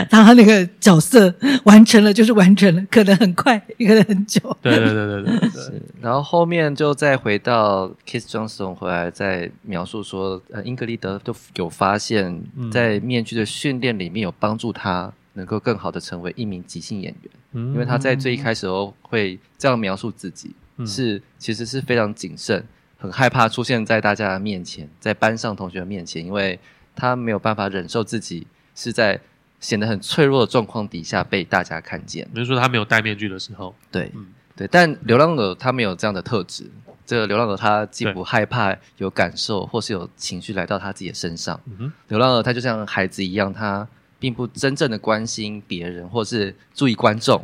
[0.10, 4.40] 他那个角色完成了就是完成了，可能很快，也可能很久。
[4.62, 5.82] 对对对对对，对。
[6.02, 17.32] 然后后面就再回到 Kiss Johnson 回来，再描述说，呃，英格丽德就有发现，在面具的训练里面有帮助他能够更好的成为一名即兴演员。
[17.54, 22.64] 嗯，因为他在最一开始时候会这样描述自己，嗯、是其实是非常谨慎，
[23.04, 26.58] 很害怕出现在大家的面前，在班上同学的面前，因为。
[26.96, 28.46] 他没有办法忍受自己
[28.76, 29.20] 是在
[29.60, 32.24] 显得很脆弱的状况底下被大家看见。
[32.32, 34.68] 比如说他没有戴面具的时候，对，嗯、对。
[34.68, 36.70] 但流浪狗他没有这样的特质。
[37.04, 41.60] 这个流浪狗他既不害怕有感受或是有情绪来到他自己的身上。
[41.66, 43.88] 嗯、流浪狗他就像孩子一样，他
[44.20, 47.44] 并不真正的关心别人或是注意观众。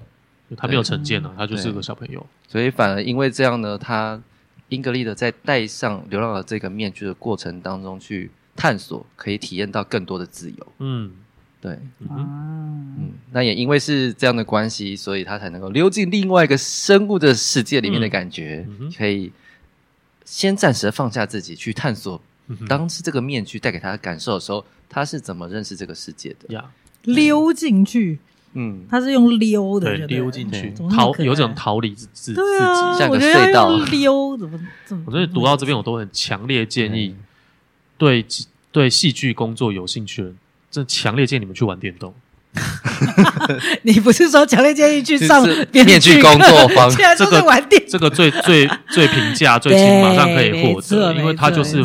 [0.55, 2.24] 他没有成见呢，他就是个小朋友。
[2.47, 4.22] 所以反而因为这样呢，他
[4.70, 8.32] 英格丽德在戴上流浪的这个面具的过程当中去。
[8.55, 11.13] 探索可以体验到更多的自由，嗯，
[11.61, 19.32] 对，嗯，嗯，那也因为是这样的关系，所以他才能够溜进另外一个生物的世界里面的感觉，嗯、可以
[20.26, 22.22] 先暂时放下自己去探索，
[22.67, 26.53] 当时这个面具带给他的感受的时候，他是怎么认识这个世界的？
[26.53, 26.70] 呀，
[27.03, 28.20] 溜进去，
[28.54, 35.04] 嗯，他是用溜的对，溜进去，逃，有种逃离自自己，啊、像个隧道溜，怎么怎么？
[35.06, 37.16] 我觉得读到这边，我都很强烈建议。
[37.97, 38.26] 对
[38.72, 40.38] 对，戏剧工作有兴趣的人，
[40.72, 42.14] 真强烈建议你们去玩电动。
[43.84, 46.89] 你不是说强烈建议去上面具工作坊？
[47.16, 51.84] 这个玩电，这个最最最平价、最轻，马上可以获得，因为它就是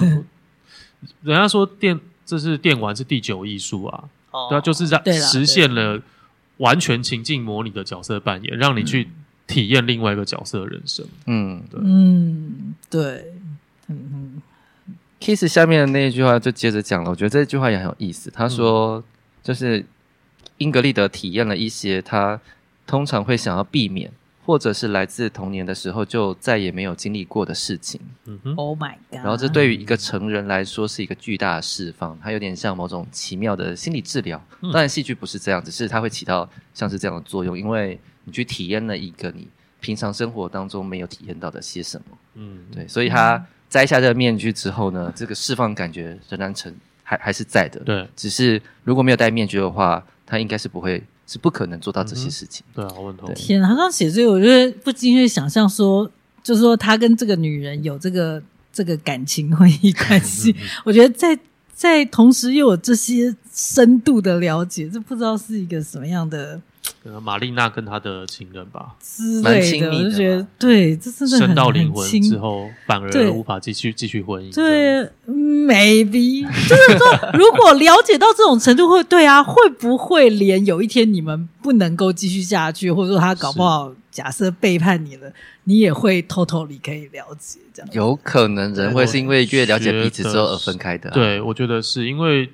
[1.23, 6.01] 人家说电，这是电玩是第九艺术啊，哦、对啊，就是在实现了
[6.59, 9.09] 完全情境模拟的角色扮演，让你去
[9.47, 11.05] 体验另外一个角色的人生。
[11.27, 13.03] 嗯，对，嗯，对，
[13.89, 14.43] 嗯嗯。
[15.21, 18.31] Kiss 下面的那一句话就接着讲了，我觉得这句话也很有意思。
[18.31, 19.03] 他说，
[19.43, 19.85] 就是
[20.59, 22.39] 英格丽德体验了一些他
[22.87, 24.11] 通常会想要避免，
[24.45, 28.01] 或者是来自童年的时候就再也没有经历过的事情。
[28.27, 29.19] 嗯哼，Oh my God！
[29.19, 34.43] 然后这对于一个成人来说是一个巨大的释放，它有点像某种奇妙的心理治疗。
[34.61, 39.49] 当然，戏剧不是这样，只是它会起到像是这样的作用，因为你去体验了一个你
[39.81, 42.19] 平常生活当中没有体验到的些什么。
[42.35, 43.45] 嗯，对，所以他。
[43.67, 46.73] 摘下这个面具之后呢，这个释放感觉仍然成
[47.03, 47.81] 还还是在的。
[47.81, 52.64] 对，只是如果没有戴面具的话，他应该是不会，是不可能做到这些事情。
[52.75, 53.35] 嗯、对啊，我很同意。
[53.35, 56.11] 天啊，他刚写这个，我觉得不禁会想象说，
[56.43, 60.55] 就是说他跟这个女人有这个这个感情婚姻关系。
[60.85, 61.39] 我觉得在
[61.75, 66.61] 在同时又有这些深度的了解，这不知道是一个什么样的。
[67.22, 74.55] 玛丽娜跟他的情人吧，之类的，我就觉得对，这真的很深到灵魂之后，反而无法继续继续婚姻。
[74.55, 85.30] 对，maybe 就是说，如果了解到这种程度，会对啊，会不会连有一天你们不能够继续下去，或者说他搞不好假设背叛你了，
[85.64, 87.91] 你也会偷偷离可以了解这样？
[87.93, 91.11] 有可能人会是因为越了解彼此之后而分开的。
[91.11, 92.51] 对，我觉得是因为。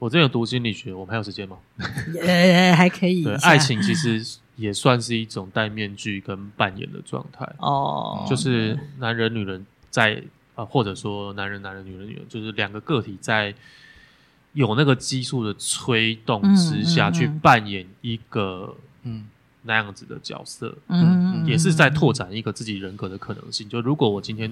[0.00, 1.58] 我这有读心理学，我们还有时间吗？
[2.22, 3.22] 呃，还可以。
[3.22, 4.24] 对，爱情其实
[4.56, 7.46] 也算是一种戴面具跟扮演的状态。
[7.58, 10.14] 哦，就是男人、女人在
[10.54, 13.54] 啊、呃，或者说男人、男人、女人、女人，就是两个个体在
[14.54, 19.26] 有那个激素的催动之下去扮演一个嗯
[19.64, 20.74] 那样子的角色。
[20.88, 23.68] 嗯，也是在拓展一个自己人格的可能性。
[23.68, 24.50] 就如果我今天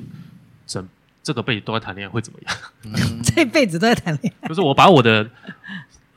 [0.66, 0.86] 整。
[1.28, 2.56] 这个辈子都在谈恋爱会怎么样？
[2.84, 5.28] 嗯、 这辈子都在谈恋爱，就是我把我的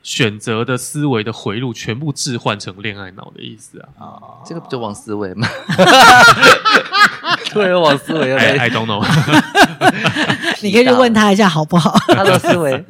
[0.02, 3.90] 选择的思维的回路全部置换成恋爱脑的意思啊！
[4.00, 5.46] 哦，这个不就王思维吗？
[7.52, 9.06] 对，王思维，I, I don't know。
[10.64, 11.94] 你可以去问他一下好不好？
[12.08, 12.82] 他的思维，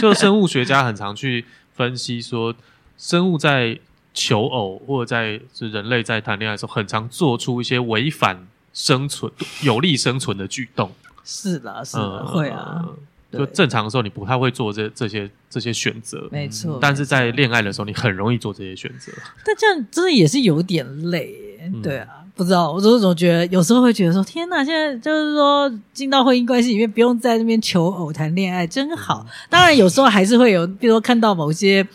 [0.00, 1.44] 就生物学家很常去
[1.76, 2.54] 分析说，
[2.96, 3.78] 生物在
[4.14, 10.90] 求偶或者在是人类在谈恋爱的时候，很常做出一些违反生存、有利生存的举动。
[11.28, 12.82] 是的，是的，嗯、会啊。
[13.30, 16.78] 就正常的时候，你不太会做这这些这些选择，没错。
[16.80, 19.12] 但是在恋爱的时候，你很容易做这些选择。
[19.44, 22.08] 但这样真的也是有点累，对啊。
[22.34, 29.26] 不知道，我总总觉得有时候会觉得说，天哪，现在就是说进到婚姻关系里面，不用在那边求偶谈恋爱，真好。
[29.50, 31.86] 当然，有时候还是会有，比如说看到某些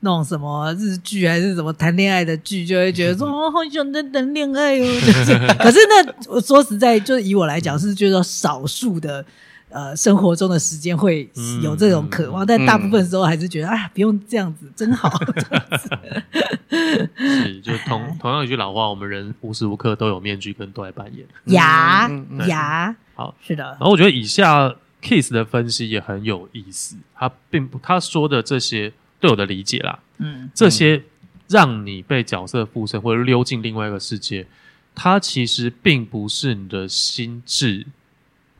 [0.00, 4.84] 那种什么日剧还是什么谈恋爱的剧，就会觉得说， 哦，好想在谈恋爱哦。
[5.00, 9.24] 就是， 可是那我说实在，就是以我来讲，是觉得少数的。
[9.70, 11.30] 呃，生活中的时间会
[11.62, 15.12] 有这种渴望，嗯、但大部分时候还是觉得，哎、嗯，不用这样子，真好。
[16.72, 21.26] 是，就同同样一句老话，我们人无时无刻都有面具跟都在扮演。
[21.54, 22.10] 牙
[22.46, 23.62] 牙嗯、好，是的。
[23.62, 31.02] 然后我觉得以下 Kiss 的分析也很有意思，他并不他说的这些对我的理解啦，嗯，这些
[31.48, 34.46] 让你被角色附身或者溜进另外一个世界，
[34.94, 37.86] 它其实并不是你的心智。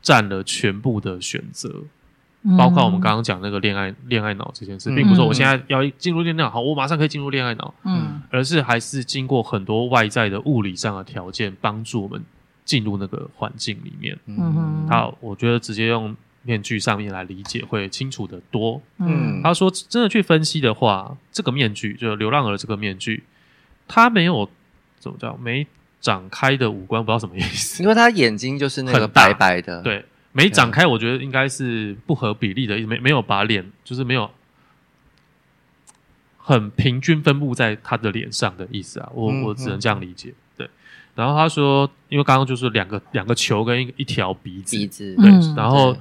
[0.00, 1.82] 占了全部的选择，
[2.56, 12.24] 包括我们刚刚讲那个恋爱恋爱脑这件事，并不是说我现在要进入恋爱脑，好，我马上可以进入恋爱脑，嗯，而是还是经过很多外在的物理上的条件帮助我们
[12.64, 14.16] 进入那个环境里面。
[14.26, 16.16] 嗯，好，我觉得直接用
[16.49, 18.80] 面具上面来理解会清楚的多。
[18.99, 23.22] 嗯，他说真的去分析的话，这个面具就是流浪儿这个面具，
[23.86, 24.49] 他没有
[24.99, 25.66] 怎么叫没。
[26.01, 34.30] 展开的五官不知道什么意思，因为他眼睛就是那个白白的，对，没展开，我觉得应该是不合比例的意思，没没有把脸就是没有
[36.36, 40.70] 很平均分布在他的脸上的意思啊，我我只能这样理解，对。
[41.16, 45.96] 然后他说，因为刚刚就是两个两个球跟一一条鼻子，鼻子，对，然后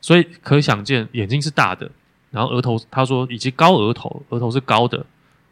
[0.00, 1.90] 所以可以想见眼睛是大的，
[2.30, 5.04] 然后额头他说以及高额头，额头是高的，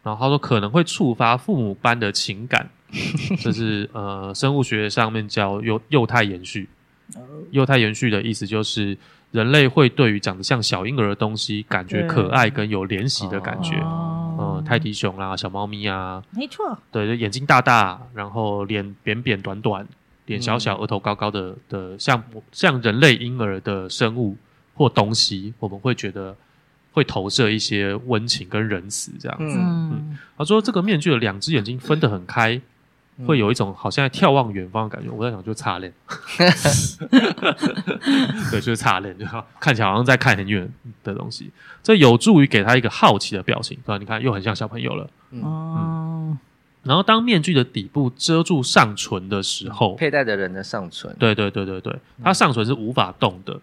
[0.03, 2.69] 然后他说可能会触发父母般的情感。
[3.43, 6.67] 这是呃，生物学上面叫幼幼态延续。
[7.51, 8.97] 幼态延续的意思就是
[9.31, 13.77] 人类会对于长得像小婴儿的东西感觉可爱跟有怜惜的感觉。
[14.41, 16.79] 嗯，泰迪熊啦，小猫咪啊，没错。
[16.91, 19.87] 对，就眼睛大大，然后脸扁扁短短，
[20.29, 22.23] 脸小小，额头高高的的，像
[22.53, 24.37] 像人类婴儿的生物
[24.75, 26.37] 或东西，我们会觉得
[26.93, 29.57] 会投射一些温情跟仁慈这样子。
[29.59, 32.61] 嗯，他说这个面具的两只眼睛分得很开。
[33.27, 35.93] 会有一种好像在眺望远方的感觉，我在想就擦脸，
[38.49, 39.27] 对，就是擦脸，就
[39.59, 40.73] 看起来好像在看很远
[41.03, 41.51] 的东西，
[41.83, 43.99] 这有助于给他一个好奇的表情，对吧？
[43.99, 45.11] 你看又很像小朋友了，
[45.43, 46.39] 哦、嗯。
[46.89, 53.61] 然后当面具的底部遮住上唇的时候，佩戴的人的上唇，对对对对对，他上唇是无法动的，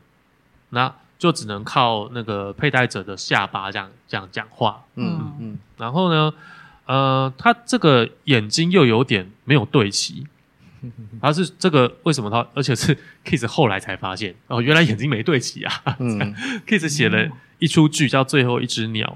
[0.70, 6.32] 那就只能靠那个佩戴者的下巴这样这样讲话，嗯嗯嗯，然后呢？
[6.88, 10.24] 呃，他这个眼睛又有点没有对齐，
[11.20, 12.46] 他是这个为什么他？
[12.54, 12.96] 而且是
[13.26, 15.74] Kiss 后来才发现哦，原来眼睛没对齐啊。
[15.98, 16.32] 嗯，
[16.68, 19.08] Kiss 写了一出剧叫《最后一只鸟》，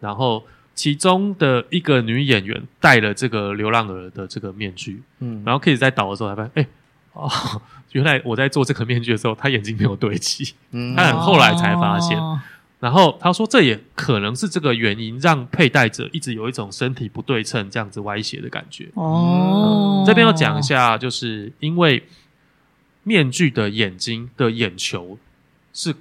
[0.00, 0.46] 然后
[0.80, 6.66] 其中的一个女演员戴了这个流浪儿的这个面具，嗯，然后 Kiss 在导的时候才发现，哎，
[7.12, 7.30] 哦，
[7.92, 12.16] 原来我在做这个面具的时候，他眼睛没有对齐，嗯，他很后来才发现。
[12.18, 12.40] 哦。
[12.78, 18.88] 然后他说，这也可能是这个原因，让佩戴者一直有一种身体不对称、这样子歪斜的感觉。
[18.94, 22.02] 哦，嗯、这边要讲一下，就是因为
[23.02, 25.18] 面具的眼睛的眼球
[25.74, 25.94] 是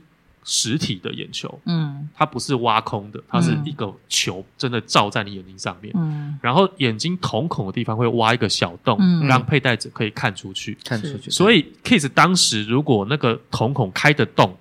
[0.43, 5.93] 实体的眼球，嗯，它不是挖空的，它是一个球真的照在你眼睛上面。
[5.95, 11.29] 嗯，然后眼睛瞳孔的地方会挖一个小洞，嗯，让佩戴者可以看出去，看出去。
[11.29, 14.55] 所以 Kiss 当时如果那个瞳孔开的洞。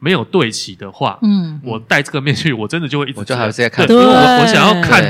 [0.00, 5.02] 没有对齐的话，嗯，我戴这个面具，我真的就会一直，我就还是在看，对，因为我我想要看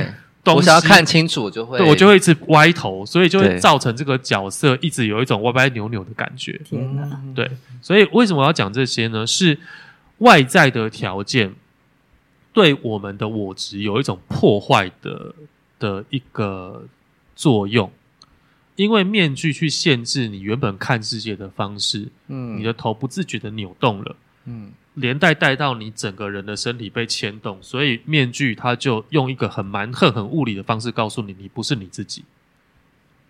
[0.44, 6.60] 东西，我想要看清楚，就会，对，我就会一直歪头，所以就会造成这个角色一直有一种歪歪扭扭的感觉。
[6.64, 7.50] 天哪，对，
[7.82, 9.26] 所以为什么我要讲这些呢？
[9.26, 9.58] 是
[10.18, 11.54] 外在的条件
[12.52, 15.34] 对我们的我执有一种破坏的
[15.78, 16.84] 的一个
[17.34, 17.90] 作用。
[18.76, 32.24] 因为面具去限制你原本看世界的方式，嗯，你的头不自觉的扭动了，嗯，连带带到你整个人的身体被牵动，所以面具它就用一个很蛮横、很物理的方式告诉你，你不是你自己。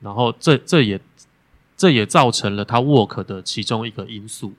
[0.00, 0.98] 然后这这也
[1.76, 4.54] 这也造成了他 work 的其中一个因素。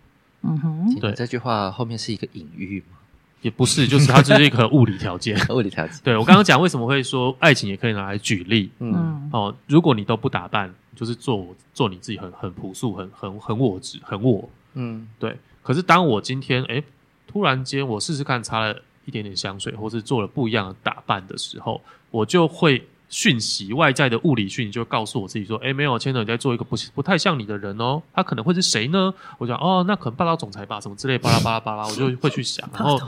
[0.48, 2.98] 嗯哼，对，这句话后面是一个隐喻吗？
[3.42, 5.40] 也不是， 就是它就是一个物理条件。
[5.50, 6.00] 物理条件。
[6.04, 8.70] 对，我刚刚讲为什么会说爱情也可以拿来举例。
[8.80, 14.50] 嗯，哦，如果你都不打扮，就是做做你自己很，很很朴素，很很很我执，很我。
[14.74, 15.38] 嗯，对。
[15.62, 16.84] 可是当我今天哎，
[17.28, 18.76] 突然间我试试看擦了
[19.06, 21.82] 一点点香水，或是做了不一样的打扮的时候，
[22.12, 22.88] 我就会。
[23.16, 32.70] 讯息外在的物理讯息就会告诉我自己说：“哎，没有，千总你在做一个不不太像你的人哦，他可能会是谁呢？”我想：“哦，那可能霸道总裁吧，什么之类，巴拉巴拉巴拉，我就会去想。
[32.76, 33.00] 然后，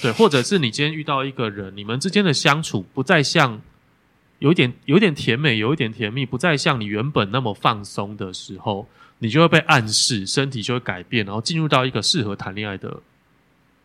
[0.00, 3.62] 对，或者是你今天遇到一个人，你们之间的相处不再像
[4.40, 8.88] 有一点有一点甜美，有一点甜蜜，不再像你原本那么放松的时候，
[9.20, 13.00] 你就会被暗示，身体就会改变，然后进入到一个适合谈恋爱的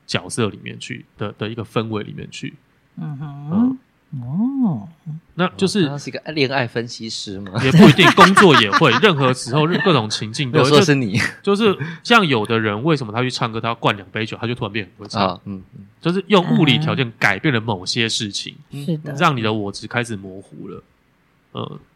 [0.07, 2.55] 角色里面去的的一个氛围里面去。
[2.99, 3.77] 嗯哼，
[4.11, 4.87] 哦，
[5.35, 20.83] 那就是他是一个恋爱分析师嘛，也不一定，工作也会，任何时候各种情境都说是你，就是像有的人为什么他去唱歌，他要灌两杯酒，他就突然变很会唱，嗯嗯，就是用物理条件改变了某些事情，是的，让你的我只开始模糊了，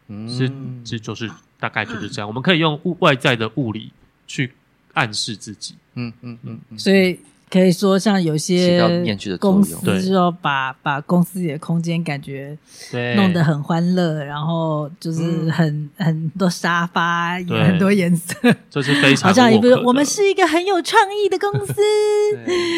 [0.08, 0.52] 嗯，是
[0.84, 3.90] 这就是大概就是这样，我们可以用物外在的物理
[4.26, 4.52] 去
[4.92, 7.18] 暗示自己，嗯嗯嗯，所以。
[7.52, 8.80] 可以说，像有些
[9.38, 12.56] 公司说把把公司里的空间感觉
[13.14, 18.34] 弄得很欢乐，然后就是很很多沙发，有很多颜色，
[18.70, 21.74] 这是非常好像一个我们是一个很有创意的公司，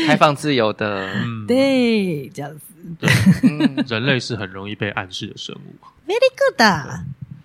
[0.08, 1.08] 开放自由的，
[1.46, 2.58] 对，这样子。
[3.86, 6.10] 人类是很容易被暗示的生物。
[6.10, 6.60] Very good，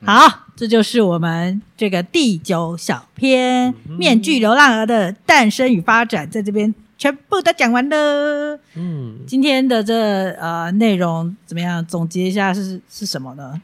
[0.04, 6.74] 好，这就是我们这个第九小篇《面具流浪儿》的诞生与发展，在这边。
[7.00, 8.60] 全部都讲完了。
[8.76, 11.84] 嗯，今天的这呃内容怎么样？
[11.86, 13.60] 总结一下是是什么呢？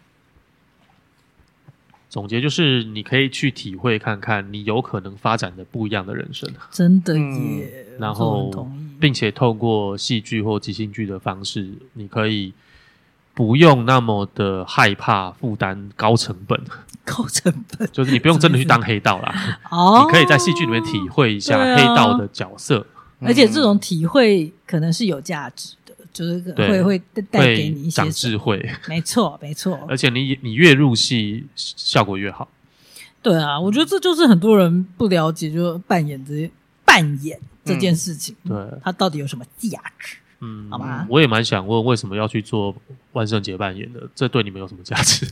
[2.10, 6.50] 总结就是你可以去体会看看，你有可能发展的不一样的人生。
[6.72, 7.86] 真的耶！
[7.92, 8.72] 嗯、然后，
[9.02, 12.54] 并且透过戏剧或即兴剧的方式，你可以
[13.34, 16.58] 不用那么的害怕负担高成本。
[17.04, 19.60] 高成本就是你不用真的去当黑道啦。
[19.70, 22.88] 哦，你可以在戏剧里面体会一下黑道的角色。
[23.20, 27.00] 而且这种体会可能是有价值的，嗯、就是会会
[27.32, 28.64] 带给你一些智慧。
[28.88, 29.80] 没错，没错。
[29.88, 32.48] 而且你你越入戏，效果越好。
[33.22, 36.52] 对啊，我觉得这就是很多人不了解，就是扮演这些
[36.84, 40.18] 扮演这件事情，嗯、对，它到底有什么价值？
[40.46, 41.06] 嗯，好吧。
[41.10, 42.76] 我也蛮想问，为什么要去做
[43.14, 44.00] 万圣节扮演的？
[44.14, 45.26] 这对你们有什么价值？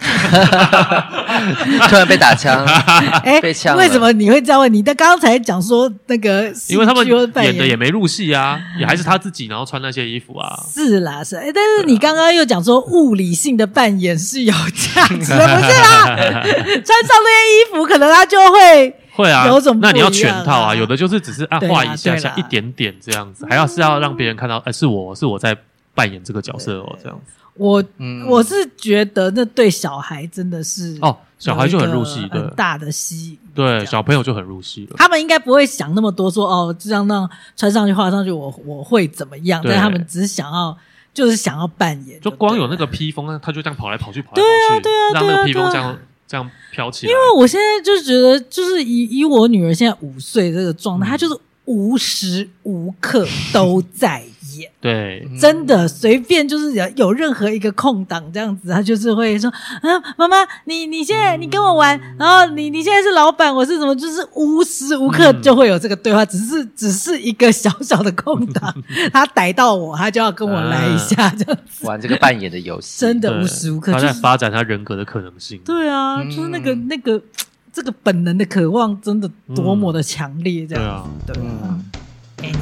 [1.87, 2.65] 突然被打枪，
[3.23, 3.77] 哎，被枪。
[3.77, 4.73] 为什么你会这样问？
[4.73, 10.59] 你的刚才讲说那个，因为他们演的也没入戏啊，也还是他自己，然后穿那些衣服啊。
[10.73, 11.35] 是啦，是。
[11.35, 16.05] 哎，但是你刚刚又讲说物理性的扮演是有价值的，不是啦？
[16.05, 18.95] 穿上那些衣服，可能他就会。
[19.15, 19.45] 会啊，
[19.79, 25.55] 那你要全套啊，有的就是只是啊画一下下一点点这样子，还要是要让别人看到，哎，是我是我在
[25.93, 27.33] 扮演这个角色哦，这样子。
[27.55, 27.83] 我
[28.27, 34.95] 我是觉得那对小孩真的是哦，小孩就很入戏，对，大的戏，对，小朋友就很入戏了。
[34.97, 39.61] 他们应该不会想那么多，说哦，这样那穿上去画上去，我我会怎么样？
[39.63, 40.75] 但他们只是想要，
[41.13, 45.95] 就是想要扮演，就光有那个披风，他就这样跑来跑去，跑来跑去，对啊，让那个披风这样。
[46.27, 54.23] 这样飘起来，因为我现在就觉得，就是以以我女儿现在五岁这个状态，她就是无时无刻都在
[54.57, 68.73] 演，对，真的随便就是有有任何一个空档这样子，他就是会说啊，妈妈，你你现在你跟我玩，然后你你现在是老板，我是什么，就是无时无刻就会有这个对话，只是只是一个小小的空档，
[69.11, 76.23] 他逮到我，他就要跟我来一下这样子，玩这个扮演的游戏，真的无时无刻他在发展他人格的可能性，对啊。
[76.25, 77.21] 就是那个那个
[77.71, 81.33] 这个本能的渴望，真的多么的强烈，这样子。
[81.33, 81.79] 对啊。
[82.37, 82.53] Anyway，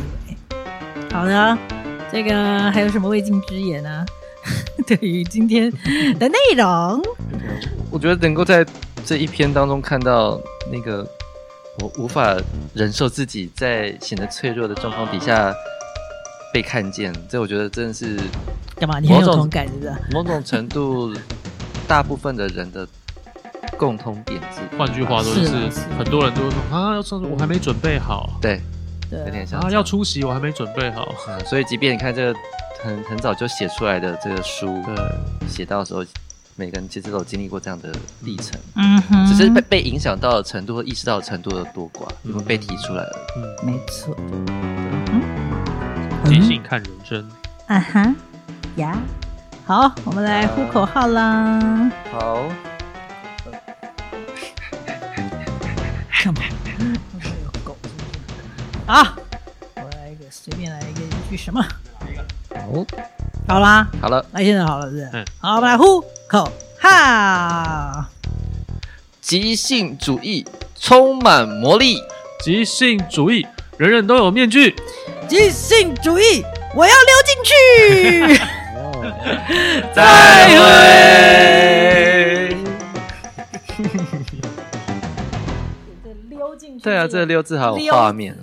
[1.12, 1.58] 好的，
[2.12, 4.06] 这个还有什么未尽之言呢？
[4.88, 5.72] 对于今天
[6.18, 7.02] 的内容，
[7.92, 8.66] 我觉得能够在
[9.06, 10.40] 这一篇当中看到
[10.72, 11.06] 那个
[11.80, 12.36] 我无法
[12.74, 15.54] 忍受自己在显得脆弱的状况底下
[16.54, 18.18] 被看见，这我觉得真的是
[18.78, 19.00] 干嘛？
[19.00, 19.94] 你很有同感是不是？
[20.12, 21.14] 某种程度，
[21.88, 22.88] 大部分的人的。
[23.78, 28.62] 共通点子，换句话说就是，很多人都说啊，要说我还没准备好，对，
[29.12, 31.14] 有点像啊，要出席我还没准备好，
[31.46, 32.40] 所以即便你看这个
[32.84, 34.96] 很很早就写出来的这个书，对，
[35.48, 36.04] 写到的时候，
[36.56, 37.92] 每个人其实都有经历过这样的
[38.22, 45.22] 历程，嗯哼，只是被被影响到的程度和意识到的程度的多寡，因为被提出来了，嗯，没错，嗯，
[46.26, 47.30] 即兴看人生，
[47.68, 48.16] 啊哈，
[48.76, 48.98] 呀，
[49.66, 52.44] 好，我们来呼口号啦，好。
[58.92, 59.08] 好，
[59.76, 61.66] 我来一个，随便来一个一句什么？
[62.54, 62.86] 好，
[63.48, 65.10] 好啦，好了，那现在好了，是不是？
[65.14, 68.06] 嗯，好，我们来呼口号。
[69.22, 70.46] 即兴主义
[70.78, 72.04] 充满魔力，
[72.44, 73.48] 即兴主义
[73.78, 74.76] 人人都有面具，
[75.30, 76.44] 即兴主义
[76.76, 78.42] 我要溜进去。
[79.96, 80.66] 再会。
[86.84, 88.38] 对啊，这个六字好有画面。